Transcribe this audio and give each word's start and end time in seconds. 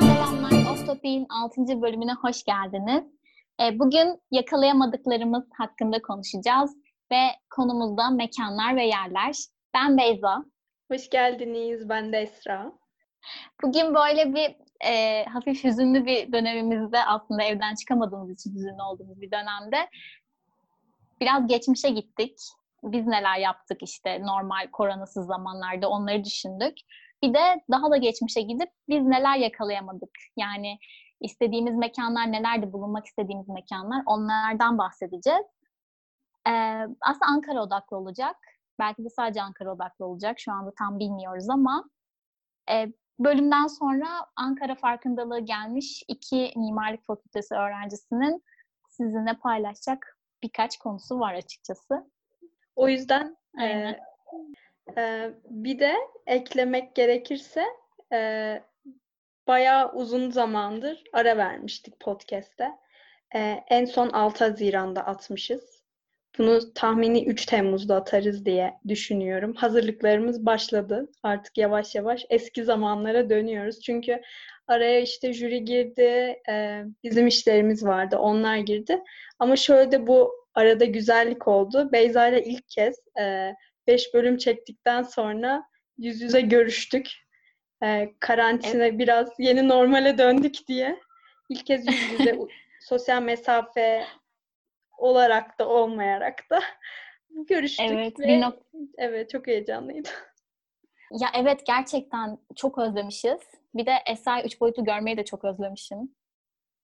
Selamlar, 0.00 0.72
Off 0.72 0.86
Topic'in 0.86 1.26
6. 1.30 1.82
bölümüne 1.82 2.12
hoş 2.12 2.44
geldiniz. 2.44 3.04
E, 3.62 3.78
bugün 3.78 4.20
yakalayamadıklarımız 4.30 5.44
hakkında 5.58 6.02
konuşacağız 6.02 6.76
ve 7.12 7.22
konumuzda 7.50 8.10
mekanlar 8.10 8.76
ve 8.76 8.86
yerler. 8.86 9.36
Ben 9.74 9.98
Beyza. 9.98 10.44
Hoş 10.90 11.10
geldiniz, 11.10 11.88
ben 11.88 12.12
de 12.12 12.18
Esra. 12.18 12.72
Bugün 13.62 13.94
böyle 13.94 14.34
bir 14.34 14.56
e, 14.88 15.24
hafif 15.24 15.64
hüzünlü 15.64 16.06
bir 16.06 16.32
dönemimizde 16.32 17.04
aslında 17.04 17.42
evden 17.42 17.74
çıkamadığımız 17.74 18.30
için 18.30 18.54
hüzünlü 18.54 18.82
olduğumuz 18.82 19.20
bir 19.20 19.30
dönemde 19.30 19.88
biraz 21.20 21.46
geçmişe 21.46 21.90
gittik. 21.90 22.38
Biz 22.82 23.06
neler 23.06 23.38
yaptık 23.38 23.82
işte 23.82 24.22
normal 24.22 24.70
koronasız 24.72 25.26
zamanlarda 25.26 25.88
onları 25.88 26.24
düşündük. 26.24 26.78
Bir 27.22 27.34
de 27.34 27.64
daha 27.70 27.90
da 27.90 27.96
geçmişe 27.96 28.40
gidip 28.40 28.70
biz 28.88 29.02
neler 29.02 29.36
yakalayamadık. 29.36 30.10
Yani 30.36 30.78
istediğimiz 31.20 31.74
mekanlar 31.74 32.32
nelerdi, 32.32 32.72
bulunmak 32.72 33.06
istediğimiz 33.06 33.48
mekanlar 33.48 34.02
onlardan 34.06 34.78
bahsedeceğiz. 34.78 35.46
Ee, 36.48 36.86
aslında 37.00 37.26
Ankara 37.26 37.62
odaklı 37.62 37.96
olacak. 37.96 38.36
Belki 38.78 39.04
de 39.04 39.10
sadece 39.10 39.42
Ankara 39.42 39.72
odaklı 39.72 40.06
olacak. 40.06 40.40
Şu 40.40 40.52
anda 40.52 40.72
tam 40.78 40.98
bilmiyoruz 40.98 41.50
ama 41.50 41.84
e, 42.70 42.92
bölümden 43.18 43.66
sonra 43.66 44.06
Ankara 44.36 44.74
farkındalığı 44.74 45.40
gelmiş 45.40 46.02
iki 46.08 46.52
mimarlık 46.56 47.06
fakültesi 47.06 47.54
öğrencisinin 47.54 48.44
sizinle 48.88 49.34
paylaşacak 49.34 50.18
birkaç 50.42 50.78
konusu 50.78 51.20
var 51.20 51.34
açıkçası. 51.34 52.10
O 52.78 52.88
yüzden 52.88 53.36
e, 53.62 53.96
e, 54.96 55.30
bir 55.50 55.78
de 55.78 55.94
eklemek 56.26 56.94
gerekirse 56.94 57.64
e, 58.12 58.62
bayağı 59.48 59.92
uzun 59.92 60.30
zamandır 60.30 61.04
ara 61.12 61.36
vermiştik 61.36 62.00
podcast'te. 62.00 62.68
E, 63.34 63.64
en 63.68 63.84
son 63.84 64.10
6 64.10 64.44
Haziran'da 64.44 65.06
atmışız. 65.06 65.82
Bunu 66.38 66.72
tahmini 66.74 67.24
3 67.24 67.46
Temmuz'da 67.46 67.96
atarız 67.96 68.44
diye 68.44 68.74
düşünüyorum. 68.88 69.54
Hazırlıklarımız 69.54 70.46
başladı. 70.46 71.08
Artık 71.22 71.58
yavaş 71.58 71.94
yavaş 71.94 72.26
eski 72.30 72.64
zamanlara 72.64 73.30
dönüyoruz. 73.30 73.80
Çünkü 73.80 74.22
araya 74.66 75.00
işte 75.00 75.32
jüri 75.32 75.64
girdi, 75.64 76.42
e, 76.48 76.84
bizim 77.04 77.26
işlerimiz 77.26 77.84
vardı, 77.84 78.18
onlar 78.18 78.56
girdi. 78.56 79.02
Ama 79.38 79.56
şöyle 79.56 79.92
de 79.92 80.06
bu 80.06 80.47
arada 80.58 80.84
güzellik 80.84 81.48
oldu. 81.48 81.92
Beyza 81.92 82.28
ile 82.28 82.44
ilk 82.44 82.68
kez 82.68 83.00
5 83.86 84.14
bölüm 84.14 84.36
çektikten 84.36 85.02
sonra 85.02 85.64
yüz 85.98 86.20
yüze 86.20 86.40
görüştük. 86.40 87.10
E, 87.84 88.14
karantina 88.20 88.98
biraz 88.98 89.28
yeni 89.38 89.68
normale 89.68 90.18
döndük 90.18 90.68
diye. 90.68 90.98
İlk 91.48 91.66
kez 91.66 91.86
yüz 91.86 92.12
yüze 92.12 92.38
sosyal 92.80 93.22
mesafe 93.22 94.04
olarak 94.98 95.58
da 95.58 95.68
olmayarak 95.68 96.50
da 96.50 96.60
görüştük 97.30 97.86
Evet, 97.90 98.20
ve 98.20 98.24
bir 98.24 98.40
nok- 98.40 98.62
evet 98.98 99.30
çok 99.30 99.46
heyecanlıydı. 99.46 100.08
Ya 101.20 101.28
evet 101.34 101.66
gerçekten 101.66 102.38
çok 102.56 102.78
özlemişiz. 102.78 103.40
Bir 103.74 103.86
de 103.86 103.92
Esra'yı 104.06 104.44
üç 104.44 104.60
boyutlu 104.60 104.84
görmeyi 104.84 105.16
de 105.16 105.24
çok 105.24 105.44
özlemişim. 105.44 106.14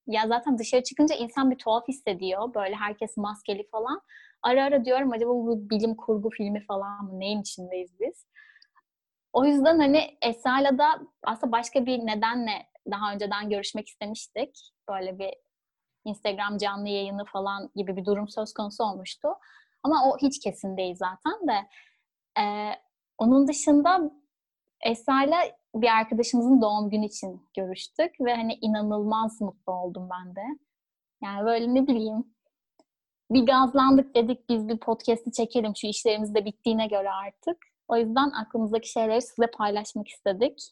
Ya 0.07 0.29
zaten 0.29 0.59
dışarı 0.59 0.83
çıkınca 0.83 1.15
insan 1.15 1.51
bir 1.51 1.59
tuhaf 1.59 1.89
hissediyor. 1.89 2.55
Böyle 2.55 2.75
herkes 2.75 3.17
maskeli 3.17 3.69
falan. 3.71 4.01
Ara 4.43 4.65
ara 4.65 4.85
diyorum 4.85 5.13
acaba 5.13 5.31
bu 5.31 5.71
bilim 5.71 5.95
kurgu 5.97 6.31
filmi 6.31 6.65
falan 6.67 7.05
mı? 7.05 7.21
Neyin 7.21 7.41
içindeyiz 7.41 8.01
biz? 8.01 8.27
O 9.33 9.45
yüzden 9.45 9.79
hani 9.79 10.19
Esra'yla 10.23 10.79
da 10.79 10.87
aslında 11.23 11.53
başka 11.53 11.87
bir 11.87 11.99
nedenle 11.99 12.67
daha 12.91 13.13
önceden 13.13 13.51
görüşmek 13.51 13.89
istemiştik. 13.89 14.73
Böyle 14.89 15.19
bir 15.19 15.35
Instagram 16.05 16.59
canlı 16.59 16.89
yayını 16.89 17.25
falan 17.25 17.71
gibi 17.77 17.97
bir 17.97 18.05
durum 18.05 18.29
söz 18.29 18.53
konusu 18.55 18.85
olmuştu. 18.85 19.29
Ama 19.83 20.11
o 20.11 20.19
hiç 20.19 20.41
kesin 20.41 20.77
değil 20.77 20.97
zaten 20.97 21.49
de. 21.49 21.69
Ee, 22.41 22.73
onun 23.19 23.49
dışında 23.49 24.11
Esra'yla 24.81 25.39
bir 25.75 25.89
arkadaşımızın 25.89 26.63
doğum 26.63 26.91
günü 26.91 27.07
için 27.07 27.43
görüştük 27.57 28.21
ve 28.21 28.35
hani 28.35 28.55
inanılmaz 28.55 29.41
mutlu 29.41 29.73
oldum 29.73 30.09
ben 30.11 30.37
de. 30.37 30.59
Yani 31.23 31.47
böyle 31.47 31.75
ne 31.75 31.87
bileyim 31.87 32.35
bir 33.31 33.47
gazlandık 33.47 34.15
dedik 34.15 34.49
biz 34.49 34.69
bir 34.69 34.79
podcast'i 34.79 35.33
çekelim 35.33 35.77
şu 35.77 35.87
işlerimiz 35.87 36.35
de 36.35 36.45
bittiğine 36.45 36.87
göre 36.87 37.11
artık. 37.11 37.57
O 37.89 37.97
yüzden 37.97 38.31
aklımızdaki 38.31 38.91
şeyleri 38.91 39.23
size 39.23 39.47
paylaşmak 39.47 40.09
istedik. 40.09 40.71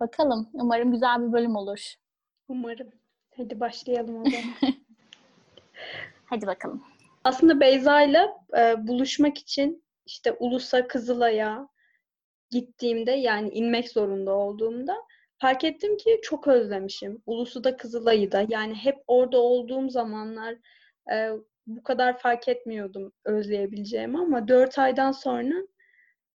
Bakalım 0.00 0.50
umarım 0.52 0.92
güzel 0.92 1.26
bir 1.26 1.32
bölüm 1.32 1.56
olur. 1.56 1.94
Umarım. 2.48 2.88
Hadi 3.36 3.60
başlayalım 3.60 4.22
o 4.22 4.24
zaman. 4.24 4.74
Hadi 6.24 6.46
bakalım. 6.46 6.84
Aslında 7.24 7.60
Beyza'yla 7.60 8.36
e, 8.58 8.86
buluşmak 8.86 9.38
için 9.38 9.84
işte 10.06 10.32
Ulus'a, 10.32 10.88
Kızılay'a 10.88 11.68
gittiğimde 12.50 13.12
yani 13.12 13.48
inmek 13.48 13.90
zorunda 13.90 14.32
olduğumda 14.32 14.96
fark 15.38 15.64
ettim 15.64 15.96
ki 15.96 16.20
çok 16.22 16.48
özlemişim. 16.48 17.22
Ulus'u 17.26 17.64
da 17.64 17.76
Kızılay'ı 17.76 18.32
da. 18.32 18.46
Yani 18.48 18.74
hep 18.74 18.96
orada 19.06 19.38
olduğum 19.38 19.90
zamanlar 19.90 20.54
e, 21.12 21.30
bu 21.66 21.82
kadar 21.82 22.18
fark 22.18 22.48
etmiyordum 22.48 23.12
özleyebileceğimi 23.24 24.18
ama 24.18 24.48
dört 24.48 24.78
aydan 24.78 25.12
sonra 25.12 25.54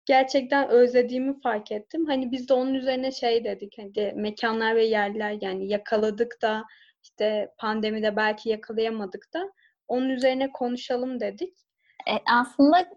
gerçekten 0.06 0.70
özlediğimi 0.70 1.42
fark 1.42 1.72
ettim. 1.72 2.06
Hani 2.06 2.32
biz 2.32 2.50
de 2.50 2.54
onun 2.54 2.74
üzerine 2.74 3.12
şey 3.12 3.44
dedik. 3.44 3.78
Hani 3.78 4.14
mekanlar 4.16 4.76
ve 4.76 4.86
yerler 4.86 5.38
yani 5.42 5.68
yakaladık 5.68 6.42
da 6.42 6.64
işte 7.04 7.54
pandemide 7.58 8.16
belki 8.16 8.50
yakalayamadık 8.50 9.34
da 9.34 9.52
onun 9.88 10.10
üzerine 10.10 10.52
konuşalım 10.52 11.20
dedik. 11.20 11.67
E, 12.10 12.14
aslında 12.32 12.90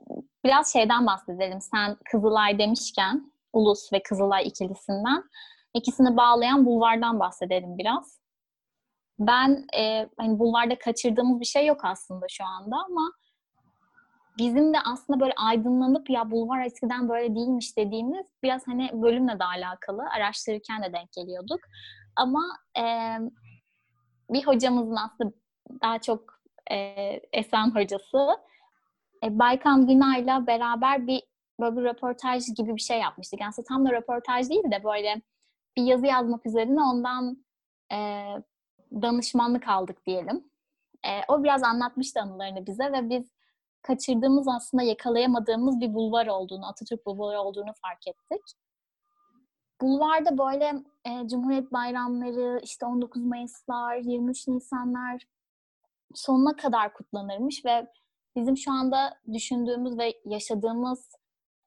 biraz 0.44 0.72
şeyden 0.72 1.06
bahsedelim. 1.06 1.60
Sen 1.60 1.96
Kızılay 2.10 2.58
demişken 2.58 3.32
Ulus 3.52 3.92
ve 3.92 4.02
Kızılay 4.02 4.46
ikilisinden 4.46 5.24
ikisini 5.74 6.16
bağlayan 6.16 6.66
bulvardan 6.66 7.20
bahsedelim 7.20 7.78
biraz. 7.78 8.20
Ben 9.18 9.66
e, 9.78 10.08
hani 10.18 10.38
bulvarda 10.38 10.78
kaçırdığımız 10.78 11.40
bir 11.40 11.44
şey 11.44 11.66
yok 11.66 11.84
aslında 11.84 12.26
şu 12.28 12.44
anda 12.44 12.76
ama 12.76 13.12
bizim 14.38 14.74
de 14.74 14.78
aslında 14.80 15.20
böyle 15.20 15.32
aydınlanıp 15.36 16.10
ya 16.10 16.30
bulvar 16.30 16.64
eskiden 16.64 17.08
böyle 17.08 17.34
değilmiş 17.34 17.76
dediğimiz 17.76 18.26
biraz 18.42 18.66
hani 18.66 18.90
bölümle 18.92 19.38
de 19.38 19.44
alakalı 19.44 20.02
araştırırken 20.16 20.82
de 20.82 20.92
denk 20.92 21.12
geliyorduk. 21.12 21.60
Ama 22.16 22.42
e, 22.78 22.84
bir 24.30 24.46
hocamızın 24.46 24.96
aslında 24.96 25.32
daha 25.82 25.98
çok 26.00 26.40
e, 26.70 26.76
Esen 27.32 27.74
hocası 27.74 28.36
e, 29.24 29.38
Baykan 29.38 29.86
Günay'la 29.86 30.46
beraber 30.46 31.06
bir 31.06 31.22
böyle 31.60 31.76
bir 31.76 31.82
röportaj 31.82 32.44
gibi 32.56 32.76
bir 32.76 32.80
şey 32.80 33.00
yapmıştık. 33.00 33.40
Aslında 33.48 33.66
tam 33.68 33.86
da 33.86 33.92
röportaj 33.92 34.48
değil 34.48 34.70
de 34.70 34.84
böyle 34.84 35.22
bir 35.76 35.82
yazı 35.82 36.06
yazmak 36.06 36.46
üzerine 36.46 36.82
ondan 36.82 37.44
e, 37.92 38.26
danışmanlık 38.92 39.68
aldık 39.68 40.06
diyelim. 40.06 40.50
E, 41.06 41.10
o 41.28 41.44
biraz 41.44 41.62
anlatmıştı 41.62 42.20
anılarını 42.20 42.66
bize 42.66 42.92
ve 42.92 43.10
biz 43.10 43.30
kaçırdığımız 43.82 44.48
aslında 44.48 44.82
yakalayamadığımız 44.82 45.80
bir 45.80 45.94
bulvar 45.94 46.26
olduğunu, 46.26 46.66
Atatürk 46.66 47.06
Bulvarı 47.06 47.40
olduğunu 47.40 47.72
fark 47.82 48.08
ettik. 48.08 48.42
Bulvarda 49.80 50.38
böyle 50.38 50.84
e, 51.04 51.28
Cumhuriyet 51.28 51.72
bayramları, 51.72 52.60
işte 52.62 52.86
19 52.86 53.24
Mayıslar, 53.24 53.96
23 53.96 54.48
Nisanlar 54.48 55.22
sonuna 56.14 56.56
kadar 56.56 56.92
kutlanırmış 56.94 57.64
ve 57.64 57.86
bizim 58.36 58.56
şu 58.56 58.72
anda 58.72 59.18
düşündüğümüz 59.32 59.98
ve 59.98 60.14
yaşadığımız 60.24 61.10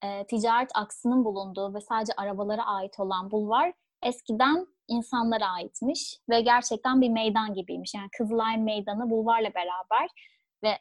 e, 0.03 0.25
ticaret 0.27 0.71
aksının 0.75 1.25
bulunduğu 1.25 1.73
ve 1.73 1.81
sadece 1.81 2.13
arabalara 2.17 2.65
ait 2.65 2.99
olan 2.99 3.31
bulvar 3.31 3.73
eskiden 4.03 4.67
insanlara 4.87 5.47
aitmiş 5.47 6.19
ve 6.29 6.41
gerçekten 6.41 7.01
bir 7.01 7.09
meydan 7.09 7.53
gibiymiş. 7.53 7.93
Yani 7.95 8.09
Kızılay 8.17 8.57
Meydanı 8.57 9.09
bulvarla 9.09 9.53
beraber 9.55 10.09
ve 10.63 10.79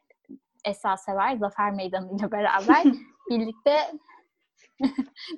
Esas 0.64 1.04
Sever 1.04 1.36
Zafer 1.36 1.70
Meydanı 1.70 2.16
ile 2.16 2.32
beraber 2.32 2.84
birlikte 3.30 3.76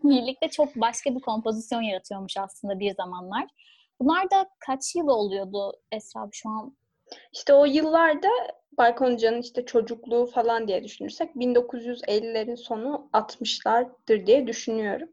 birlikte 0.05 0.49
çok 0.49 0.77
başka 0.77 1.15
bir 1.15 1.21
kompozisyon 1.21 1.83
yaratıyormuş 1.83 2.37
aslında 2.37 2.79
bir 2.79 2.95
zamanlar. 2.95 3.47
Bunlar 4.01 4.31
da 4.31 4.49
kaç 4.67 4.95
yıl 4.95 5.09
oluyordu 5.09 5.73
Esra 5.93 6.29
şu 6.33 6.49
an? 6.49 6.77
İşte 7.33 7.55
o 7.55 7.65
yıllarda 7.65 8.29
Balkon 8.79 9.13
Hoca'nın 9.13 9.41
işte 9.41 9.65
çocukluğu 9.67 10.27
falan 10.27 10.69
diye 10.69 10.85
düşünürsek 10.85 11.31
1950'lerin 11.37 12.57
sonu 12.57 13.11
60'lardır 13.13 14.27
diye 14.27 14.47
düşünüyorum. 14.47 15.09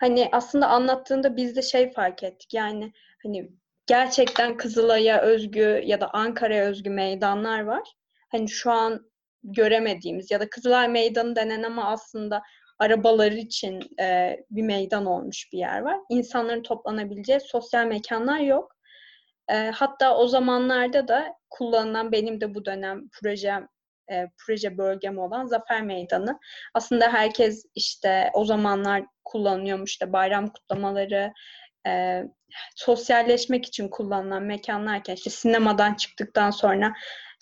Hani 0.00 0.28
aslında 0.32 0.66
anlattığında 0.66 1.36
biz 1.36 1.56
de 1.56 1.62
şey 1.62 1.92
fark 1.92 2.22
ettik. 2.22 2.54
Yani 2.54 2.92
hani 3.22 3.50
gerçekten 3.86 4.56
Kızılay'a 4.56 5.20
özgü 5.20 5.82
ya 5.84 6.00
da 6.00 6.10
Ankara'ya 6.12 6.64
özgü 6.64 6.90
meydanlar 6.90 7.60
var. 7.60 7.92
Hani 8.30 8.48
şu 8.48 8.70
an 8.70 9.10
göremediğimiz 9.44 10.30
ya 10.30 10.40
da 10.40 10.50
Kızılay 10.50 10.88
Meydanı 10.88 11.36
denen 11.36 11.62
ama 11.62 11.84
aslında 11.84 12.42
arabaları 12.78 13.34
için 13.34 13.80
e, 14.00 14.36
bir 14.50 14.62
meydan 14.62 15.06
olmuş 15.06 15.48
bir 15.52 15.58
yer 15.58 15.80
var. 15.80 15.96
İnsanların 16.10 16.62
toplanabileceği 16.62 17.40
sosyal 17.40 17.86
mekanlar 17.86 18.40
yok. 18.40 18.71
E, 19.52 19.70
hatta 19.74 20.16
o 20.16 20.28
zamanlarda 20.28 21.08
da 21.08 21.34
kullanılan 21.50 22.12
benim 22.12 22.40
de 22.40 22.54
bu 22.54 22.64
dönem 22.64 23.08
projem 23.08 23.68
e, 24.12 24.26
proje 24.38 24.78
bölgem 24.78 25.18
olan 25.18 25.46
Zafer 25.46 25.82
Meydanı. 25.82 26.38
Aslında 26.74 27.12
herkes 27.12 27.64
işte 27.74 28.30
o 28.34 28.44
zamanlar 28.44 29.04
kullanıyormuş 29.24 30.00
da 30.00 30.12
bayram 30.12 30.46
kutlamaları, 30.46 31.32
e, 31.86 32.22
sosyalleşmek 32.76 33.66
için 33.66 33.88
kullanılan 33.88 34.42
mekanlarken 34.42 35.14
işte 35.14 35.30
sinemadan 35.30 35.94
çıktıktan 35.94 36.50
sonra 36.50 36.92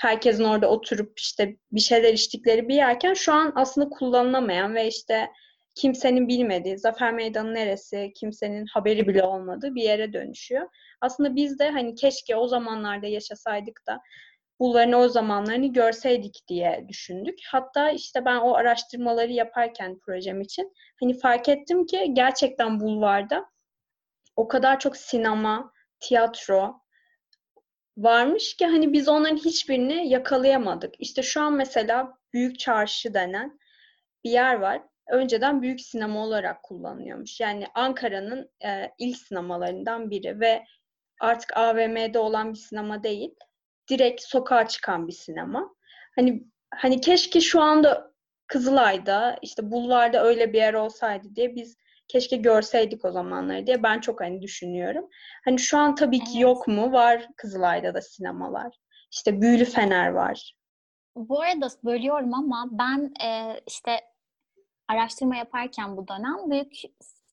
herkesin 0.01 0.45
orada 0.45 0.69
oturup 0.71 1.19
işte 1.19 1.57
bir 1.73 1.81
şeyler 1.81 2.15
içtikleri 2.15 2.69
bir 2.69 2.75
yerken 2.75 3.15
şu 3.15 3.33
an 3.33 3.53
aslında 3.57 3.89
kullanılamayan 3.89 4.75
ve 4.75 4.89
işte 4.89 5.31
kimsenin 5.75 6.29
bilmediği, 6.29 6.79
Zafer 6.79 7.13
Meydanı 7.13 7.55
neresi, 7.55 8.13
kimsenin 8.17 8.67
haberi 8.67 9.09
bile 9.09 9.23
olmadığı 9.23 9.75
bir 9.75 9.83
yere 9.83 10.13
dönüşüyor. 10.13 10.69
Aslında 11.01 11.37
biz 11.37 11.59
de 11.59 11.71
hani 11.71 11.95
keşke 11.95 12.37
o 12.37 12.49
zamanlarda 12.49 13.07
yaşasaydık 13.07 13.87
da 13.87 14.01
bulvarın 14.61 14.93
o 14.93 15.09
zamanlarını 15.09 15.73
görseydik 15.73 16.49
diye 16.49 16.85
düşündük. 16.89 17.39
Hatta 17.51 17.91
işte 17.91 18.25
ben 18.25 18.37
o 18.37 18.55
araştırmaları 18.55 19.33
yaparken 19.33 19.99
projem 19.99 20.41
için 20.41 20.73
hani 21.01 21.19
fark 21.19 21.49
ettim 21.49 21.87
ki 21.87 22.11
gerçekten 22.13 22.81
bulvarda 22.81 23.47
o 24.37 24.49
kadar 24.49 24.79
çok 24.79 24.97
sinema, 24.97 25.73
tiyatro 26.01 26.81
varmış 27.97 28.57
ki 28.57 28.67
hani 28.67 28.93
biz 28.93 29.09
onların 29.09 29.37
hiçbirini 29.37 30.09
yakalayamadık. 30.09 30.95
İşte 30.99 31.23
şu 31.23 31.41
an 31.41 31.53
mesela 31.53 32.19
Büyük 32.33 32.59
Çarşı 32.59 33.15
denen 33.15 33.59
bir 34.25 34.31
yer 34.31 34.55
var. 34.55 34.83
Önceden 35.11 35.63
büyük 35.63 35.81
sinema 35.81 36.25
olarak 36.25 36.63
kullanılıyormuş. 36.63 37.41
Yani 37.41 37.67
Ankara'nın 37.75 38.51
e, 38.65 38.91
ilk 38.99 39.17
sinemalarından 39.17 40.11
biri 40.11 40.41
ve 40.41 40.65
artık 41.21 41.57
AVM'de 41.57 42.19
olan 42.19 42.53
bir 42.53 42.59
sinema 42.59 43.03
değil. 43.03 43.35
Direkt 43.91 44.23
sokağa 44.23 44.69
çıkan 44.69 45.09
bir 45.09 45.13
sinema. 45.13 45.75
Hani 46.17 46.45
hani 46.75 47.01
keşke 47.01 47.41
şu 47.41 47.61
anda 47.61 48.11
Kızılay'da 48.47 49.39
işte 49.43 49.71
bulvarda 49.71 50.25
öyle 50.25 50.53
bir 50.53 50.59
yer 50.59 50.75
olsaydı 50.75 51.35
diye 51.37 51.55
biz 51.55 51.77
keşke 52.09 52.37
görseydik 52.37 53.05
o 53.05 53.11
zamanları 53.13 53.67
diye 53.67 53.83
ben 53.83 54.01
çok 54.01 54.21
hani 54.21 54.43
düşünüyorum. 54.43 55.09
Hani 55.45 55.59
şu 55.59 55.79
an 55.79 55.95
tabii 55.95 56.19
ki 56.19 56.31
evet. 56.33 56.43
yok 56.43 56.69
mu? 56.69 56.93
Var 56.93 57.29
Kızılay'da 57.37 57.95
da 57.95 58.01
sinemalar. 58.03 58.77
İşte 59.13 59.41
Büyülü 59.41 59.65
Fener 59.65 60.09
var. 60.09 60.55
Bu 61.17 61.41
arada 61.41 61.69
bölüyorum 61.85 62.35
ama 62.35 62.69
ben 62.71 63.13
e, 63.25 63.61
işte 63.67 64.01
araştırma 64.91 65.37
yaparken 65.37 65.97
bu 65.97 66.09
dönem 66.09 66.51
büyük 66.51 66.73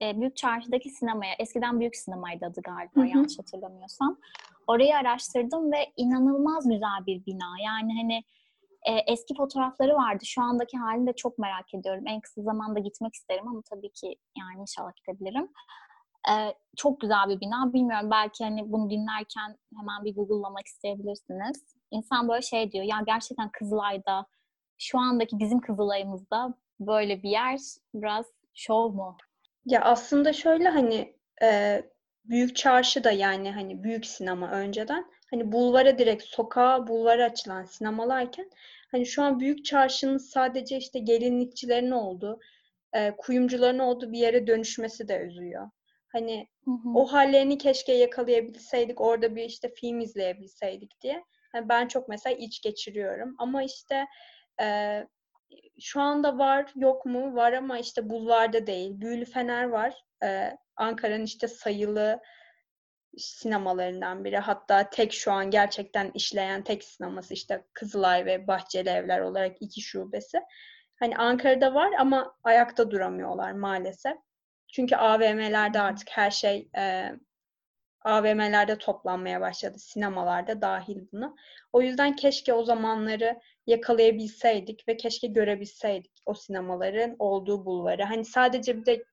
e, 0.01 0.19
büyük 0.19 0.38
çarşıdaki 0.38 0.89
sinemaya, 0.89 1.33
eskiden 1.39 1.80
büyük 1.80 1.95
sinemaydı 1.95 2.45
adı 2.45 2.62
galiba 2.62 2.92
Hı-hı. 2.95 3.06
yanlış 3.06 3.39
hatırlamıyorsam. 3.39 4.18
Orayı 4.68 4.95
araştırdım 4.95 5.71
ve 5.71 5.92
inanılmaz 5.98 6.69
güzel 6.69 7.06
bir 7.07 7.25
bina. 7.25 7.56
Yani 7.65 7.94
hani 8.01 8.24
e, 8.88 9.13
eski 9.13 9.36
fotoğrafları 9.36 9.95
vardı. 9.95 10.25
Şu 10.25 10.42
andaki 10.42 10.77
halini 10.77 11.07
de 11.07 11.13
çok 11.13 11.38
merak 11.38 11.74
ediyorum. 11.74 12.04
En 12.07 12.21
kısa 12.21 12.42
zamanda 12.42 12.80
gitmek 12.80 13.13
isterim 13.13 13.48
ama 13.48 13.62
tabii 13.69 13.92
ki 13.92 14.15
yani 14.38 14.62
inşallah 14.62 14.92
gidebilirim. 14.95 15.50
E, 16.31 16.54
çok 16.77 17.01
güzel 17.01 17.30
bir 17.30 17.39
bina. 17.39 17.74
Bilmiyorum 17.74 18.12
belki 18.12 18.44
hani 18.44 18.71
bunu 18.71 18.89
dinlerken 18.89 19.57
hemen 19.80 20.06
bir 20.06 20.15
Google'lamak 20.15 20.68
isteyebilirsiniz. 20.68 21.75
İnsan 21.92 22.27
böyle 22.30 22.42
şey 22.42 22.71
diyor. 22.71 22.86
Ya 22.86 23.04
gerçekten 23.06 23.50
Kızılay'da 23.50 24.25
şu 24.77 25.00
andaki 25.00 25.39
bizim 25.39 25.59
Kızılay'ımızda 25.59 26.54
böyle 26.80 27.24
bir 27.24 27.30
yer 27.30 27.60
biraz 27.94 28.26
şov 28.54 28.92
mu? 28.92 29.18
Ya 29.66 29.82
aslında 29.82 30.34
şöyle 30.34 30.70
hani 30.70 31.16
e, 31.44 31.82
büyük 32.26 32.56
çarşı 32.56 33.04
da 33.04 33.12
yani 33.12 33.52
hani 33.52 33.84
büyük 33.84 34.06
sinema 34.06 34.52
önceden 34.52 35.06
hani 35.30 35.52
bulvara 35.52 35.98
direkt 35.98 36.24
sokağa 36.24 36.88
bulvara 36.88 37.24
açılan 37.24 37.64
sinemalarken 37.64 38.50
hani 38.92 39.06
şu 39.06 39.24
an 39.24 39.40
büyük 39.40 39.66
çarşının 39.66 40.18
sadece 40.18 40.78
işte 40.78 41.00
gelinlikçilerin 41.00 41.92
olduğu, 41.92 42.40
e, 42.94 43.12
kuyumcuların 43.18 43.80
olduğu 43.80 44.12
bir 44.12 44.20
yere 44.20 44.48
dönüşmesi 44.48 45.08
de 45.08 45.18
üzüyor. 45.18 45.70
Hani 46.08 46.48
hı 46.66 46.72
hı. 46.72 46.90
o 46.96 47.06
hallerini 47.06 47.58
keşke 47.58 47.94
yakalayabilseydik, 47.94 49.02
orada 49.02 49.36
bir 49.36 49.44
işte 49.44 49.74
film 49.76 50.00
izleyebilseydik 50.00 51.02
diye. 51.02 51.24
Yani 51.56 51.70
ben 51.70 51.88
çok 51.88 52.10
mesela 52.10 52.36
iç 52.36 52.62
geçiriyorum. 52.62 53.36
Ama 53.38 53.64
işte 53.64 54.06
e, 54.62 54.66
şu 55.80 56.02
anda 56.02 56.38
var 56.38 56.72
yok 56.76 57.06
mu? 57.06 57.36
Var 57.36 57.54
ama 57.54 57.80
işte 57.80 58.10
bulvarda 58.10 58.68
değil. 58.68 59.02
Büyülü 59.02 59.26
Fener 59.26 59.64
var. 59.64 59.94
E, 60.24 60.58
Ankara'nın 60.76 61.24
işte 61.24 61.48
sayılı 61.48 62.22
sinemalarından 63.18 64.24
biri. 64.26 64.38
Hatta 64.38 64.90
tek 64.90 65.14
şu 65.14 65.32
an 65.32 65.52
gerçekten 65.52 66.12
işleyen 66.14 66.64
tek 66.64 66.84
sineması 66.84 67.34
işte 67.34 67.66
Kızılay 67.74 68.26
ve 68.26 68.48
Bahçeli 68.48 68.90
Evler 68.90 69.20
olarak 69.20 69.58
iki 69.60 69.82
şubesi. 69.82 70.40
Hani 71.00 71.18
Ankara'da 71.18 71.74
var 71.74 71.92
ama 72.00 72.36
ayakta 72.44 72.92
duramıyorlar 72.92 73.52
maalesef. 73.52 74.18
Çünkü 74.74 74.96
AVM'lerde 74.96 75.82
artık 75.82 76.10
her 76.12 76.32
şey 76.32 76.70
e, 76.78 77.12
AVM'lerde 78.02 78.78
toplanmaya 78.78 79.42
başladı. 79.42 79.80
Sinemalarda 79.80 80.62
dahil 80.62 81.08
buna. 81.12 81.36
O 81.74 81.82
yüzden 81.82 82.16
keşke 82.16 82.54
o 82.54 82.64
zamanları 82.64 83.40
yakalayabilseydik 83.68 84.88
ve 84.88 84.98
keşke 84.98 85.28
görebilseydik 85.28 86.12
o 86.25 86.34
sinemaların 86.34 87.16
olduğu 87.19 87.66
bulvarı. 87.66 88.04
Hani 88.04 88.25
sadece 88.25 88.78
bir 88.78 88.86
de 88.86 89.04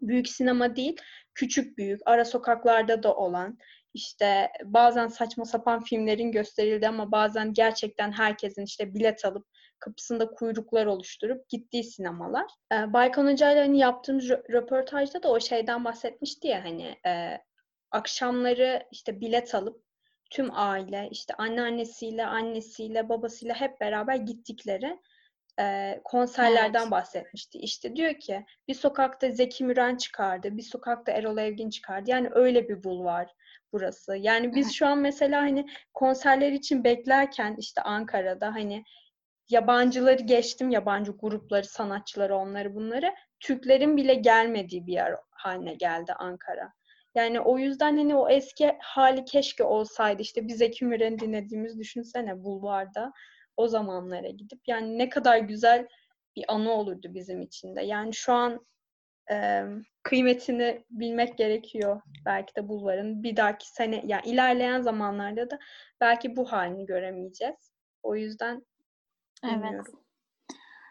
büyük 0.00 0.28
sinema 0.28 0.76
değil, 0.76 0.96
küçük 1.34 1.78
büyük, 1.78 2.00
ara 2.06 2.24
sokaklarda 2.24 3.02
da 3.02 3.16
olan, 3.16 3.58
işte 3.94 4.52
bazen 4.64 5.08
saçma 5.08 5.44
sapan 5.44 5.84
filmlerin 5.84 6.32
gösterildi 6.32 6.88
ama 6.88 7.12
bazen 7.12 7.52
gerçekten 7.52 8.12
herkesin 8.12 8.64
işte 8.64 8.94
bilet 8.94 9.24
alıp 9.24 9.46
kapısında 9.78 10.30
kuyruklar 10.30 10.86
oluşturup 10.86 11.48
gittiği 11.48 11.84
sinemalar. 11.84 12.46
Ee, 12.72 12.92
Baykan 12.92 13.32
Hoca 13.32 13.52
ile 13.52 13.60
hani 13.60 13.78
yaptığımız 13.78 14.30
röportajda 14.30 15.22
da 15.22 15.30
o 15.30 15.40
şeyden 15.40 15.84
bahsetmişti 15.84 16.48
ya 16.48 16.64
hani 16.64 16.96
e, 17.06 17.38
akşamları 17.90 18.82
işte 18.90 19.20
bilet 19.20 19.54
alıp 19.54 19.89
tüm 20.30 20.50
aile 20.52 21.08
işte 21.10 21.34
anneannesiyle, 21.34 22.26
annesiyle, 22.26 23.08
babasıyla 23.08 23.54
hep 23.54 23.80
beraber 23.80 24.14
gittikleri 24.14 24.98
e, 25.60 26.00
konserlerden 26.04 26.80
evet. 26.80 26.90
bahsetmişti. 26.90 27.58
İşte 27.58 27.96
diyor 27.96 28.14
ki 28.14 28.44
bir 28.68 28.74
sokakta 28.74 29.30
Zeki 29.30 29.64
Müren 29.64 29.96
çıkardı, 29.96 30.56
bir 30.56 30.62
sokakta 30.62 31.12
Erol 31.12 31.38
Evgin 31.38 31.70
çıkardı. 31.70 32.10
Yani 32.10 32.28
öyle 32.32 32.68
bir 32.68 32.84
bulvar 32.84 33.30
burası. 33.72 34.16
Yani 34.16 34.54
biz 34.54 34.72
şu 34.74 34.86
an 34.86 34.98
mesela 34.98 35.42
hani 35.42 35.66
konserler 35.94 36.52
için 36.52 36.84
beklerken 36.84 37.56
işte 37.58 37.82
Ankara'da 37.82 38.46
hani 38.46 38.84
yabancıları 39.48 40.22
geçtim, 40.22 40.70
yabancı 40.70 41.12
grupları, 41.12 41.64
sanatçıları, 41.64 42.36
onları 42.36 42.74
bunları 42.74 43.14
Türklerin 43.40 43.96
bile 43.96 44.14
gelmediği 44.14 44.86
bir 44.86 44.92
yer 44.92 45.14
haline 45.30 45.74
geldi 45.74 46.12
Ankara. 46.12 46.72
Yani 47.14 47.40
o 47.40 47.58
yüzden 47.58 47.96
hani 47.96 48.14
o 48.14 48.28
eski 48.28 48.76
hali 48.80 49.24
keşke 49.24 49.64
olsaydı. 49.64 50.22
İşte 50.22 50.48
biz 50.48 50.58
Zeki 50.58 50.84
Müren'i 50.84 51.18
dinlediğimiz 51.18 51.78
düşünsene 51.78 52.44
bulvarda 52.44 53.12
o 53.56 53.68
zamanlara 53.68 54.28
gidip 54.28 54.60
yani 54.66 54.98
ne 54.98 55.08
kadar 55.08 55.38
güzel 55.38 55.88
bir 56.36 56.44
anı 56.48 56.72
olurdu 56.72 57.14
bizim 57.14 57.42
için 57.42 57.76
de. 57.76 57.82
Yani 57.82 58.14
şu 58.14 58.32
an 58.32 58.66
e, 59.32 59.64
kıymetini 60.02 60.84
bilmek 60.90 61.38
gerekiyor 61.38 62.00
belki 62.26 62.56
de 62.56 62.68
bulvarın. 62.68 63.22
Bir 63.22 63.36
dahaki 63.36 63.70
sene 63.70 64.02
yani 64.06 64.22
ilerleyen 64.26 64.80
zamanlarda 64.80 65.50
da 65.50 65.58
belki 66.00 66.36
bu 66.36 66.52
halini 66.52 66.86
göremeyeceğiz. 66.86 67.72
O 68.02 68.16
yüzden 68.16 68.66
Evet. 69.44 69.86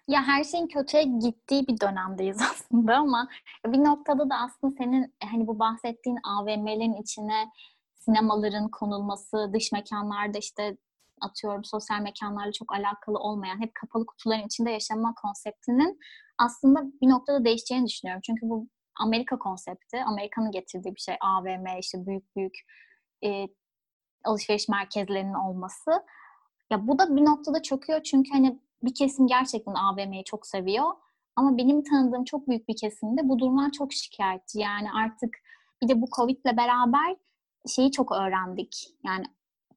Ya 0.10 0.24
her 0.24 0.44
şeyin 0.44 0.68
kötüye 0.68 1.04
gittiği 1.04 1.68
bir 1.68 1.80
dönemdeyiz 1.80 2.42
aslında 2.52 2.96
ama 2.96 3.28
bir 3.66 3.84
noktada 3.84 4.30
da 4.30 4.36
aslında 4.36 4.76
senin 4.78 5.14
hani 5.32 5.48
bu 5.48 5.60
bahsettiğin 5.60 6.18
AVM'lerin 6.24 6.94
içine 6.94 7.50
sinemaların 7.96 8.70
konulması, 8.70 9.50
dış 9.54 9.72
mekanlarda 9.72 10.38
işte 10.38 10.78
atıyorum 11.22 11.64
sosyal 11.64 12.02
mekanlarla 12.02 12.52
çok 12.52 12.74
alakalı 12.74 13.18
olmayan, 13.20 13.62
hep 13.62 13.76
kapalı 13.76 14.06
kutuların 14.06 14.46
içinde 14.46 14.72
yaşama 14.72 15.14
konseptinin 15.22 16.00
aslında 16.38 16.84
bir 17.02 17.10
noktada 17.10 17.46
değişeceğini 17.46 17.88
düşünüyorum. 17.88 18.22
Çünkü 18.26 18.50
bu 18.50 18.68
Amerika 19.00 19.40
konsepti, 19.40 20.04
Amerika'nın 20.04 20.52
getirdiği 20.52 20.96
bir 20.96 21.02
şey. 21.02 21.16
AVM, 21.22 21.80
işte 21.80 22.06
büyük 22.06 22.36
büyük 22.36 22.58
e, 23.26 23.48
alışveriş 24.26 24.70
merkezlerinin 24.70 25.34
olması. 25.34 25.92
Ya 26.72 26.88
bu 26.88 27.00
da 27.00 27.16
bir 27.16 27.26
noktada 27.26 27.62
çöküyor 27.62 28.04
çünkü 28.04 28.32
hani 28.32 28.60
bir 28.84 28.94
kesim 28.94 29.28
gerçekten 29.28 29.74
AVM'yi 29.74 30.24
çok 30.24 30.48
seviyor. 30.48 30.92
Ama 31.36 31.58
benim 31.58 31.84
tanıdığım 31.84 32.24
çok 32.24 32.48
büyük 32.48 32.68
bir 32.68 32.76
kesimde 32.76 33.30
bu 33.30 33.40
durumdan 33.40 33.70
çok 33.70 33.94
şikayetçi. 33.94 34.60
Yani 34.60 34.92
artık 34.92 35.38
bir 35.82 35.88
de 35.88 36.02
bu 36.02 36.06
Covid'le 36.16 36.58
beraber 36.58 37.16
şeyi 37.68 37.92
çok 37.92 38.12
öğrendik. 38.12 38.88
Yani 39.06 39.26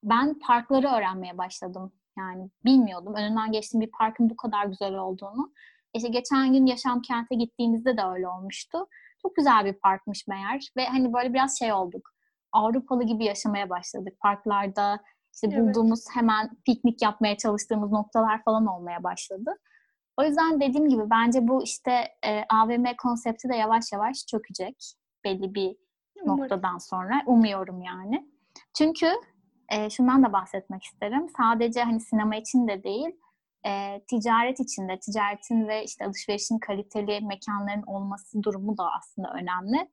ben 0.02 0.38
parkları 0.38 0.88
öğrenmeye 0.88 1.38
başladım. 1.38 1.92
Yani 2.18 2.50
bilmiyordum. 2.64 3.14
Önünden 3.14 3.52
geçtiğim 3.52 3.80
bir 3.80 3.90
parkın 3.90 4.30
bu 4.30 4.36
kadar 4.36 4.66
güzel 4.66 4.94
olduğunu. 4.94 5.52
İşte 5.94 6.08
geçen 6.08 6.52
gün 6.52 6.66
Yaşam 6.66 7.02
Kent'e 7.02 7.34
gittiğimizde 7.34 7.96
de 7.96 8.02
öyle 8.02 8.28
olmuştu. 8.28 8.86
Çok 9.22 9.36
güzel 9.36 9.64
bir 9.64 9.72
parkmış 9.72 10.26
meğer 10.26 10.68
ve 10.76 10.86
hani 10.86 11.12
böyle 11.12 11.34
biraz 11.34 11.58
şey 11.58 11.72
olduk. 11.72 12.10
Avrupalı 12.52 13.04
gibi 13.04 13.24
yaşamaya 13.24 13.70
başladık. 13.70 14.20
Parklarda 14.20 15.00
işte 15.34 15.48
evet. 15.52 15.58
bulduğumuz 15.58 16.04
hemen 16.14 16.50
piknik 16.66 17.02
yapmaya 17.02 17.36
çalıştığımız 17.36 17.90
noktalar 17.90 18.42
falan 18.44 18.66
olmaya 18.66 19.02
başladı. 19.02 19.50
O 20.16 20.24
yüzden 20.24 20.60
dediğim 20.60 20.88
gibi 20.88 21.10
bence 21.10 21.48
bu 21.48 21.62
işte 21.62 21.92
e, 22.26 22.44
AVM 22.48 22.84
konsepti 23.02 23.48
de 23.48 23.56
yavaş 23.56 23.92
yavaş 23.92 24.26
çökecek 24.26 24.76
belli 25.24 25.54
bir 25.54 25.76
Umarım. 26.22 26.40
noktadan 26.40 26.78
sonra. 26.78 27.22
Umuyorum 27.26 27.82
yani. 27.82 28.30
Çünkü 28.78 29.06
e, 29.68 29.90
şundan 29.90 30.22
da 30.22 30.32
bahsetmek 30.32 30.82
isterim. 30.82 31.26
Sadece 31.36 31.82
hani 31.82 32.00
sinema 32.00 32.36
için 32.36 32.68
de 32.68 32.84
değil, 32.84 33.16
e, 33.66 34.02
ticaret 34.10 34.60
için 34.60 34.88
de, 34.88 34.98
ticaretin 34.98 35.68
ve 35.68 35.84
işte 35.84 36.06
alışverişin 36.06 36.58
kaliteli 36.58 37.20
mekanların 37.20 37.82
olması 37.82 38.42
durumu 38.42 38.78
da 38.78 38.84
aslında 38.98 39.32
önemli. 39.34 39.90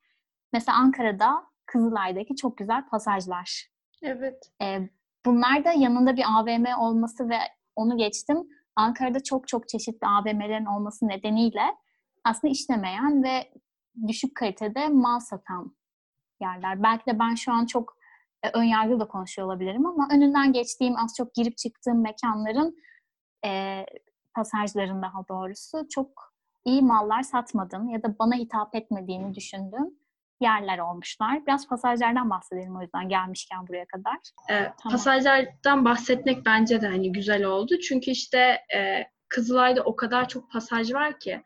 Mesela 0.53 0.77
Ankara'da 0.77 1.43
Kızılay'daki 1.65 2.35
çok 2.35 2.57
güzel 2.57 2.87
pasajlar. 2.89 3.69
Evet. 4.03 4.51
E, 4.61 4.89
bunlar 5.25 5.65
da 5.65 5.71
yanında 5.71 6.15
bir 6.15 6.25
AVM 6.39 6.65
olması 6.79 7.29
ve 7.29 7.37
onu 7.75 7.97
geçtim. 7.97 8.37
Ankara'da 8.75 9.23
çok 9.23 9.47
çok 9.47 9.69
çeşitli 9.69 10.07
AVM'lerin 10.07 10.65
olması 10.65 11.07
nedeniyle 11.07 11.75
aslında 12.23 12.51
işlemeyen 12.51 13.23
ve 13.23 13.51
düşük 14.07 14.35
kalitede 14.35 14.87
mal 14.87 15.19
satan 15.19 15.75
yerler. 16.41 16.83
Belki 16.83 17.05
de 17.05 17.19
ben 17.19 17.35
şu 17.35 17.51
an 17.51 17.65
çok 17.65 17.97
e, 18.43 18.49
ön 18.53 18.63
yargılı 18.63 18.99
da 18.99 19.07
konuşuyor 19.07 19.47
olabilirim 19.47 19.85
ama 19.85 20.07
önünden 20.11 20.53
geçtiğim, 20.53 20.97
az 20.97 21.15
çok 21.17 21.33
girip 21.33 21.57
çıktığım 21.57 22.01
mekanların 22.01 22.77
e, 23.45 23.85
pasajların 24.35 25.01
daha 25.01 25.27
doğrusu 25.29 25.87
çok 25.89 26.33
iyi 26.65 26.81
mallar 26.81 27.21
satmadım 27.21 27.89
ya 27.89 28.03
da 28.03 28.19
bana 28.19 28.35
hitap 28.35 28.75
etmediğini 28.75 29.35
düşündüm 29.35 29.98
yerler 30.41 30.79
olmuşlar. 30.79 31.45
Biraz 31.45 31.67
pasajlardan 31.67 32.29
bahsedelim 32.29 32.77
o 32.77 32.81
yüzden 32.81 33.09
gelmişken 33.09 33.67
buraya 33.67 33.85
kadar. 33.85 34.15
Ee, 34.49 34.53
tamam. 34.53 34.91
Pasajlardan 34.91 35.85
bahsetmek 35.85 36.45
bence 36.45 36.81
de 36.81 36.87
hani 36.87 37.11
güzel 37.11 37.43
oldu. 37.43 37.79
Çünkü 37.79 38.11
işte 38.11 38.37
e, 38.75 39.03
Kızılay'da 39.29 39.81
o 39.83 39.95
kadar 39.95 40.27
çok 40.27 40.51
pasaj 40.51 40.93
var 40.93 41.19
ki 41.19 41.41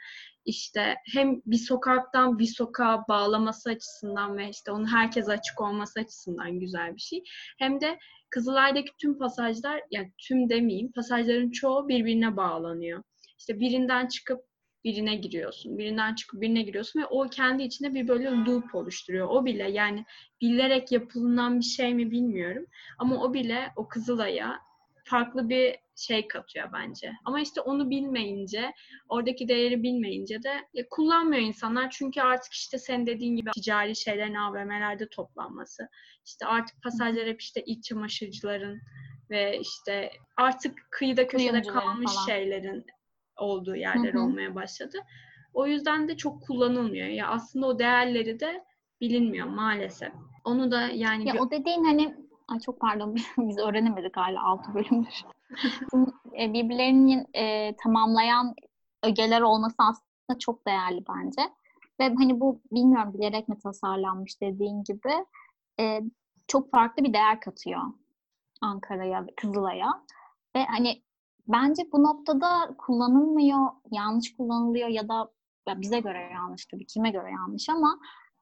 işte 0.46 0.96
hem 1.14 1.42
bir 1.46 1.58
sokaktan 1.58 2.40
bir 2.40 2.46
sokağa 2.46 3.04
bağlaması 3.10 3.70
açısından 3.70 4.38
ve 4.38 4.50
işte 4.50 4.72
onun 4.72 4.86
herkese 4.86 5.32
açık 5.32 5.62
olması 5.62 6.00
açısından 6.00 6.60
güzel 6.60 6.96
bir 6.96 7.02
şey. 7.02 7.24
Hem 7.60 7.82
de 7.82 8.00
Kızılay'daki 8.30 8.92
tüm 9.02 9.18
pasajlar 9.18 9.82
yani 9.92 10.14
tüm 10.28 10.50
demeyeyim 10.50 10.92
pasajların 10.92 11.52
çoğu 11.52 11.88
birbirine 11.88 12.38
bağlanıyor. 12.38 13.04
İşte 13.40 13.60
birinden 13.60 14.08
çıkıp 14.08 14.53
birine 14.84 15.16
giriyorsun. 15.16 15.78
Birinden 15.78 16.16
çıkıp 16.16 16.42
birine 16.42 16.62
giriyorsun 16.62 17.02
ve 17.02 17.06
o 17.06 17.30
kendi 17.30 17.64
içinde 17.64 17.94
bir 17.94 18.08
böyle 18.08 18.26
loop 18.32 18.76
oluşturuyor. 18.76 19.28
O 19.30 19.46
bile 19.46 19.72
yani 19.72 20.06
bilerek 20.42 20.92
yapılan 20.92 21.60
bir 21.60 21.66
şey 21.66 21.94
mi 21.94 22.12
bilmiyorum. 22.12 22.66
Ama 22.98 23.24
o 23.24 23.34
bile 23.34 23.72
o 23.76 23.88
Kızılay'a 23.88 24.60
farklı 25.04 25.50
bir 25.50 25.76
şey 25.96 26.28
katıyor 26.28 26.70
bence. 26.74 27.14
Ama 27.26 27.42
işte 27.42 27.62
onu 27.62 27.90
bilmeyince, 27.90 28.74
oradaki 29.10 29.48
değeri 29.48 29.84
bilmeyince 29.84 30.44
de 30.44 30.68
ya 30.74 30.90
kullanmıyor 30.90 31.42
insanlar. 31.42 31.90
Çünkü 31.90 32.22
artık 32.22 32.54
işte 32.54 32.78
sen 32.78 33.08
dediğin 33.08 33.36
gibi 33.36 33.50
ticari 33.52 33.96
şeylerin 33.96 34.36
AVM'lerde 34.36 35.10
toplanması. 35.10 35.90
İşte 36.26 36.46
artık 36.46 36.84
pasajlar 36.84 37.28
hep 37.28 37.42
işte 37.42 37.64
iç 37.66 37.84
çamaşırcıların 37.84 38.82
ve 39.30 39.60
işte 39.60 40.12
artık 40.38 40.88
kıyıda 40.92 41.28
köşede 41.28 41.62
kalmış 41.62 42.14
falan. 42.14 42.26
şeylerin 42.26 42.86
olduğu 43.38 43.76
yerler 43.76 44.14
hı 44.14 44.18
hı. 44.18 44.24
olmaya 44.24 44.56
başladı. 44.56 44.98
O 45.54 45.68
yüzden 45.68 46.08
de 46.08 46.18
çok 46.18 46.42
kullanılmıyor. 46.42 47.08
Ya 47.08 47.28
aslında 47.28 47.68
o 47.68 47.80
değerleri 47.80 48.40
de 48.40 48.64
bilinmiyor 49.02 49.48
maalesef. 49.48 50.14
Onu 50.44 50.72
da 50.72 50.82
yani 50.82 51.28
ya 51.28 51.36
o 51.40 51.52
dediğin 51.52 51.84
hani 51.84 52.16
ay 52.48 52.60
çok 52.60 52.80
pardon 52.80 53.16
biz 53.38 53.58
öğrenemedik 53.58 54.18
hala 54.18 54.44
6 54.44 54.74
bölümdür. 54.74 55.26
E, 56.40 56.54
birbirlerinin 56.54 57.28
e, 57.34 57.76
tamamlayan 57.84 58.56
ögeler 59.04 59.42
olması 59.42 59.76
aslında 59.80 60.40
çok 60.40 60.68
değerli 60.68 61.04
bence. 61.10 61.42
Ve 62.00 62.16
hani 62.16 62.40
bu 62.40 62.62
bilmiyorum 62.72 63.14
bilerek 63.14 63.48
mi 63.48 63.60
tasarlanmış 63.60 64.42
dediğin 64.42 64.84
gibi 64.84 65.26
e, 65.80 66.02
çok 66.48 66.72
farklı 66.72 67.04
bir 67.04 67.14
değer 67.14 67.40
katıyor 67.40 67.82
Ankara'ya 68.62 69.28
ve 69.28 69.36
Kızılay'a. 69.36 70.04
Ve 70.56 70.66
hani 70.66 71.02
bence 71.48 71.84
bu 71.92 72.04
noktada 72.04 72.76
kullanılmıyor, 72.78 73.68
yanlış 73.92 74.36
kullanılıyor 74.36 74.88
ya 74.88 75.10
da 75.10 75.32
ya 75.68 75.82
bize 75.82 76.00
göre 76.00 76.30
yanlış 76.34 76.66
tabii, 76.66 76.86
kime 76.86 77.10
göre 77.10 77.32
yanlış 77.32 77.70
ama 77.70 78.00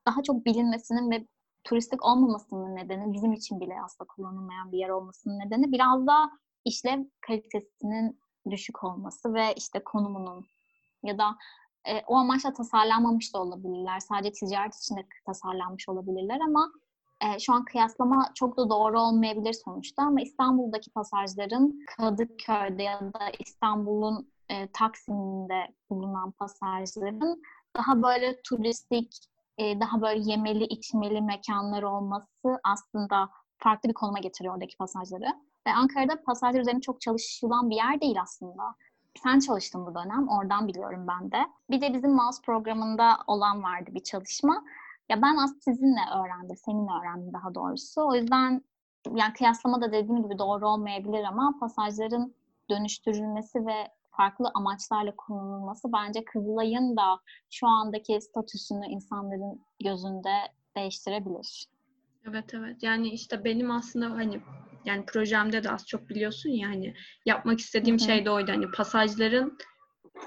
daha 0.08 0.24
çok 0.24 0.46
bilinmesinin 0.46 1.12
ve 1.12 1.28
turistik 1.64 2.06
olmamasının 2.06 2.76
nedeni, 2.76 3.14
bizim 3.14 3.34
için 3.34 3.60
bile 3.60 3.74
aslında 3.86 4.08
kullanılmayan 4.08 4.72
bir 4.72 4.78
yer 4.78 4.90
olmasının 4.90 5.40
nedeni 5.40 5.72
biraz 5.72 6.08
da 6.08 6.32
işlev 6.66 7.04
kalitesinin 7.22 8.20
düşük 8.50 8.84
olması 8.84 9.34
ve 9.34 9.54
işte 9.54 9.84
konumunun 9.84 10.46
ya 11.04 11.18
da 11.18 11.36
e, 11.86 12.02
o 12.08 12.16
amaçla 12.16 12.54
tasarlanmamış 12.54 13.34
da 13.34 13.42
olabilirler. 13.42 14.00
Sadece 14.00 14.32
ticaret 14.32 14.76
için 14.76 14.98
de 14.98 15.06
tasarlanmış 15.26 15.90
olabilirler 15.90 16.40
ama 16.40 16.72
e, 17.22 17.40
şu 17.40 17.54
an 17.54 17.66
kıyaslama 17.66 18.32
çok 18.36 18.58
da 18.58 18.70
doğru 18.70 19.02
olmayabilir 19.02 19.54
sonuçta 19.54 20.04
ama 20.04 20.22
İstanbul'daki 20.22 20.92
pasajların 20.92 21.86
Kadıköy'de 21.98 22.84
ya 22.84 23.02
da 23.02 23.32
İstanbul'un 23.40 24.32
e, 24.50 24.68
Taksim'de 24.68 25.76
bulunan 25.90 26.32
pasajların 26.32 27.42
daha 27.78 28.04
böyle 28.04 28.42
turistik, 28.42 29.16
e, 29.58 29.80
daha 29.80 30.02
böyle 30.02 30.32
yemeli, 30.32 30.64
içmeli 30.64 31.22
mekanlar 31.22 31.84
olması 31.84 32.60
aslında 32.64 33.30
farklı 33.58 33.90
bir 33.90 33.94
konuma 33.94 34.20
getiriyor 34.20 34.54
oradaki 34.54 34.78
pasajları. 34.78 35.28
Ve 35.68 35.72
Ankara'da 35.74 36.24
pasajlar 36.24 36.60
üzerine 36.60 36.82
çok 36.82 37.02
çalışılan 37.02 37.70
bir 37.70 37.76
yer 37.76 38.02
değil 38.02 38.22
aslında. 38.22 38.76
Sen 39.24 39.40
çalıştın 39.40 39.86
bu 39.86 39.96
dönem, 39.96 40.28
oradan 40.28 40.68
biliyorum 40.68 41.08
ben 41.08 41.32
de. 41.32 41.38
Bir 41.70 41.82
de 41.82 41.94
bizim 41.94 42.12
Mouse 42.12 42.42
programında 42.42 43.18
olan 43.28 43.64
vardı 43.64 43.90
bir 43.94 44.04
çalışma. 44.04 44.64
Ya 45.10 45.22
ben 45.22 45.38
aslında 45.38 45.62
sizinle 45.62 46.02
öğrendim, 46.16 46.56
seninle 46.66 46.92
öğrendim 47.02 47.34
daha 47.34 47.56
doğrusu. 47.56 48.02
O 48.08 48.16
yüzden 48.16 48.62
yani 49.16 49.34
kıyaslama 49.34 49.82
da 49.82 49.92
dediğim 49.92 50.24
gibi 50.24 50.40
doğru 50.40 50.70
olmayabilir 50.70 51.24
ama 51.24 51.56
pasajların 51.60 52.36
dönüştürülmesi 52.70 53.66
ve 53.66 53.88
farklı 54.12 54.52
amaçlarla 54.54 55.16
kullanılması 55.16 55.94
bence 55.94 56.26
Kızılay'ın 56.26 56.98
da 56.98 57.20
şu 57.50 57.68
andaki 57.68 58.22
statüsünü 58.22 58.86
insanların 58.86 59.62
gözünde 59.84 60.34
değiştirebilir. 60.78 61.66
Evet 62.30 62.54
evet. 62.54 62.84
Yani 62.84 63.10
işte 63.10 63.44
benim 63.44 63.72
aslında 63.72 64.06
hani 64.06 64.42
yani 64.86 65.06
projemde 65.06 65.64
de 65.64 65.72
az 65.72 65.88
çok 65.88 66.10
biliyorsun 66.10 66.50
ya 66.50 66.70
hani 66.70 66.94
yapmak 67.26 67.60
istediğim 67.60 67.98
Hı-hı. 68.00 68.06
şey 68.06 68.26
de 68.26 68.32
oydu. 68.32 68.52
Hani 68.52 68.72
pasajların 68.72 69.58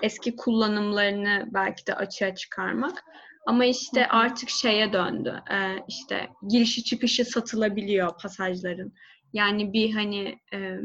eski 0.03 0.37
kullanımlarını 0.37 1.49
belki 1.55 1.87
de 1.87 1.95
açığa 1.95 2.35
çıkarmak. 2.35 3.05
Ama 3.47 3.65
işte 3.65 4.01
Hı-hı. 4.01 4.09
artık 4.11 4.49
şeye 4.49 4.93
döndü. 4.93 5.43
Ee, 5.53 5.77
işte 5.89 6.29
girişi 6.49 6.85
çıkışı 6.85 7.25
satılabiliyor 7.25 8.19
pasajların. 8.19 8.93
Yani 9.33 9.73
bir 9.73 9.93
hani 9.93 10.39
e, 10.55 10.79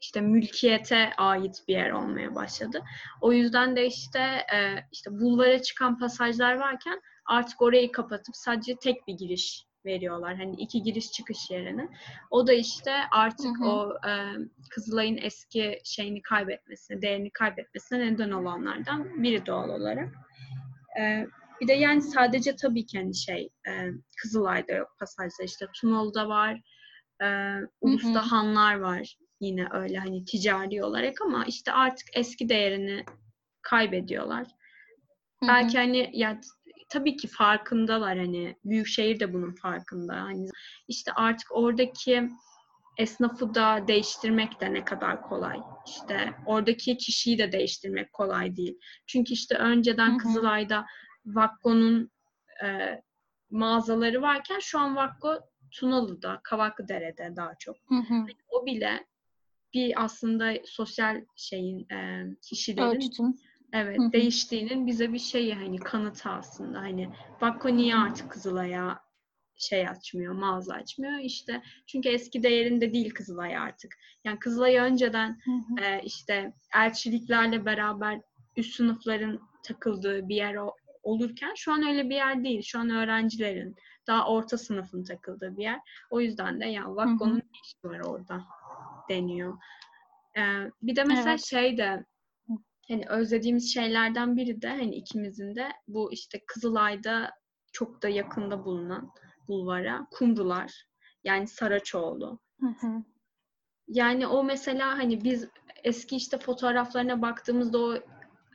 işte 0.00 0.20
mülkiyete 0.20 1.12
ait 1.16 1.56
bir 1.68 1.72
yer 1.72 1.90
olmaya 1.90 2.34
başladı. 2.34 2.82
O 3.20 3.32
yüzden 3.32 3.76
de 3.76 3.86
işte 3.86 4.20
e, 4.54 4.86
işte 4.92 5.10
bulvara 5.10 5.62
çıkan 5.62 5.98
pasajlar 5.98 6.54
varken 6.54 7.00
artık 7.26 7.62
orayı 7.62 7.92
kapatıp 7.92 8.36
sadece 8.36 8.76
tek 8.76 9.06
bir 9.06 9.14
giriş 9.14 9.64
veriyorlar. 9.84 10.36
Hani 10.36 10.54
iki 10.56 10.82
giriş 10.82 11.12
çıkış 11.12 11.50
yerine. 11.50 11.88
O 12.30 12.46
da 12.46 12.52
işte 12.52 12.92
artık 13.10 13.58
hı 13.58 13.64
hı. 13.64 13.68
o 13.68 13.94
e, 14.08 14.12
Kızılay'ın 14.70 15.18
eski 15.22 15.80
şeyini 15.84 16.22
kaybetmesine, 16.22 17.02
değerini 17.02 17.30
kaybetmesine 17.30 18.12
neden 18.12 18.30
olanlardan 18.30 19.22
biri 19.22 19.46
doğal 19.46 19.68
olarak. 19.68 20.08
E, 21.00 21.26
bir 21.60 21.68
de 21.68 21.72
yani 21.72 22.02
sadece 22.02 22.56
tabii 22.56 22.86
ki 22.86 22.98
hani 22.98 23.14
şey 23.16 23.50
e, 23.68 23.90
Kızılay'da 24.22 24.72
yok 24.72 24.96
pasajda 24.98 25.44
işte 25.44 25.66
Tunalı'da 25.80 26.28
var, 26.28 26.60
e, 27.22 27.56
Ulus'ta 27.80 28.32
Hanlar 28.32 28.74
var 28.74 29.16
yine 29.40 29.68
öyle 29.72 29.98
hani 29.98 30.24
ticari 30.24 30.84
olarak 30.84 31.22
ama 31.22 31.44
işte 31.44 31.72
artık 31.72 32.08
eski 32.14 32.48
değerini 32.48 33.04
kaybediyorlar. 33.62 34.42
Hı 34.42 35.46
hı. 35.46 35.48
Belki 35.48 35.78
hani 35.78 36.10
ya 36.12 36.40
tabii 36.88 37.16
ki 37.16 37.28
farkındalar 37.28 38.18
hani 38.18 38.56
büyük 38.64 38.86
şehir 38.86 39.20
de 39.20 39.32
bunun 39.32 39.54
farkında. 39.54 40.14
Hani 40.14 40.48
işte 40.88 41.12
artık 41.12 41.48
oradaki 41.52 42.30
esnafı 42.98 43.54
da 43.54 43.84
değiştirmek 43.88 44.60
de 44.60 44.72
ne 44.72 44.84
kadar 44.84 45.22
kolay. 45.22 45.58
İşte 45.86 46.34
oradaki 46.46 46.96
kişiyi 46.96 47.38
de 47.38 47.52
değiştirmek 47.52 48.12
kolay 48.12 48.56
değil. 48.56 48.78
Çünkü 49.06 49.32
işte 49.32 49.56
önceden. 49.56 50.18
Kızılay'da 50.18 50.86
Vakko'nun 51.26 52.10
e, 52.64 53.02
mağazaları 53.50 54.22
varken 54.22 54.58
şu 54.58 54.78
an 54.78 54.96
Vakko 54.96 55.40
Tunalı'da, 55.70 56.40
Kavaklıdere'de 56.44 57.36
daha 57.36 57.54
çok. 57.54 57.76
Hı 57.88 57.94
hı. 57.94 58.14
Hani 58.14 58.36
o 58.48 58.66
bile 58.66 59.06
bir 59.74 60.04
aslında 60.04 60.52
sosyal 60.64 61.24
şeyin 61.36 61.88
e, 61.90 62.26
kişilerin 62.42 62.96
Ölçütün. 62.96 63.40
Evet, 63.72 63.98
hı 63.98 64.02
hı. 64.02 64.12
değiştiğinin 64.12 64.86
bize 64.86 65.12
bir 65.12 65.18
şeyi 65.18 65.54
hani 65.54 65.78
kanıtı 65.78 66.28
aslında. 66.28 66.78
Hani 66.78 67.08
Vakko 67.40 67.76
niye 67.76 67.96
artık 67.96 68.30
Kızılay'a 68.30 69.00
şey 69.56 69.88
açmıyor, 69.88 70.34
mağaza 70.34 70.74
açmıyor. 70.74 71.18
İşte 71.18 71.62
çünkü 71.86 72.08
eski 72.08 72.42
değerinde 72.42 72.92
değil 72.92 73.10
Kızılay 73.14 73.56
artık. 73.56 73.98
Yani 74.24 74.38
Kızılay 74.38 74.76
önceden 74.76 75.38
hı 75.44 75.50
hı. 75.50 75.84
E, 75.84 76.02
işte 76.04 76.52
elçiliklerle 76.74 77.64
beraber 77.64 78.20
üst 78.56 78.74
sınıfların 78.74 79.40
takıldığı 79.62 80.28
bir 80.28 80.36
yer 80.36 80.54
olurken 81.02 81.54
şu 81.56 81.72
an 81.72 81.82
öyle 81.82 82.10
bir 82.10 82.14
yer 82.14 82.44
değil. 82.44 82.62
Şu 82.62 82.78
an 82.78 82.90
öğrencilerin 82.90 83.76
daha 84.06 84.28
orta 84.28 84.58
sınıfın 84.58 85.04
takıldığı 85.04 85.56
bir 85.56 85.62
yer. 85.62 85.80
O 86.10 86.20
yüzden 86.20 86.60
de 86.60 86.66
ya 86.66 86.96
Vakko'nun 86.96 87.36
ne 87.36 87.60
işi 87.64 87.76
var 87.84 88.00
orada 88.00 88.44
deniyor. 89.08 89.58
Ee, 90.36 90.70
bir 90.82 90.96
de 90.96 91.04
mesela 91.04 91.30
evet. 91.30 91.44
şey 91.44 91.78
de 91.78 92.04
hani 92.88 93.06
özlediğimiz 93.08 93.74
şeylerden 93.74 94.36
biri 94.36 94.62
de 94.62 94.68
hani 94.68 94.94
ikimizin 94.94 95.54
de 95.54 95.68
bu 95.88 96.12
işte 96.12 96.40
Kızılay'da 96.46 97.30
çok 97.72 98.02
da 98.02 98.08
yakında 98.08 98.64
bulunan 98.64 99.10
bulvara 99.48 100.06
Kumrular 100.10 100.84
yani 101.24 101.46
Saraçoğlu. 101.46 102.38
Hı 102.60 102.66
hı. 102.66 103.04
Yani 103.88 104.26
o 104.26 104.44
mesela 104.44 104.88
hani 104.98 105.24
biz 105.24 105.48
eski 105.84 106.16
işte 106.16 106.38
fotoğraflarına 106.38 107.22
baktığımızda 107.22 107.78
o 107.78 107.94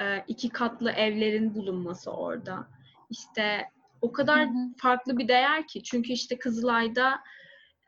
e, 0.02 0.24
iki 0.28 0.50
katlı 0.50 0.92
evlerin 0.92 1.56
bulunması 1.56 2.12
orada. 2.12 2.68
İşte 3.10 3.70
o 4.02 4.12
kadar 4.12 4.46
hı 4.46 4.50
hı. 4.50 4.74
farklı 4.78 5.18
bir 5.18 5.28
değer 5.28 5.68
ki. 5.68 5.84
Çünkü 5.84 6.14
işte 6.14 6.38
Kızılay'da 6.38 7.20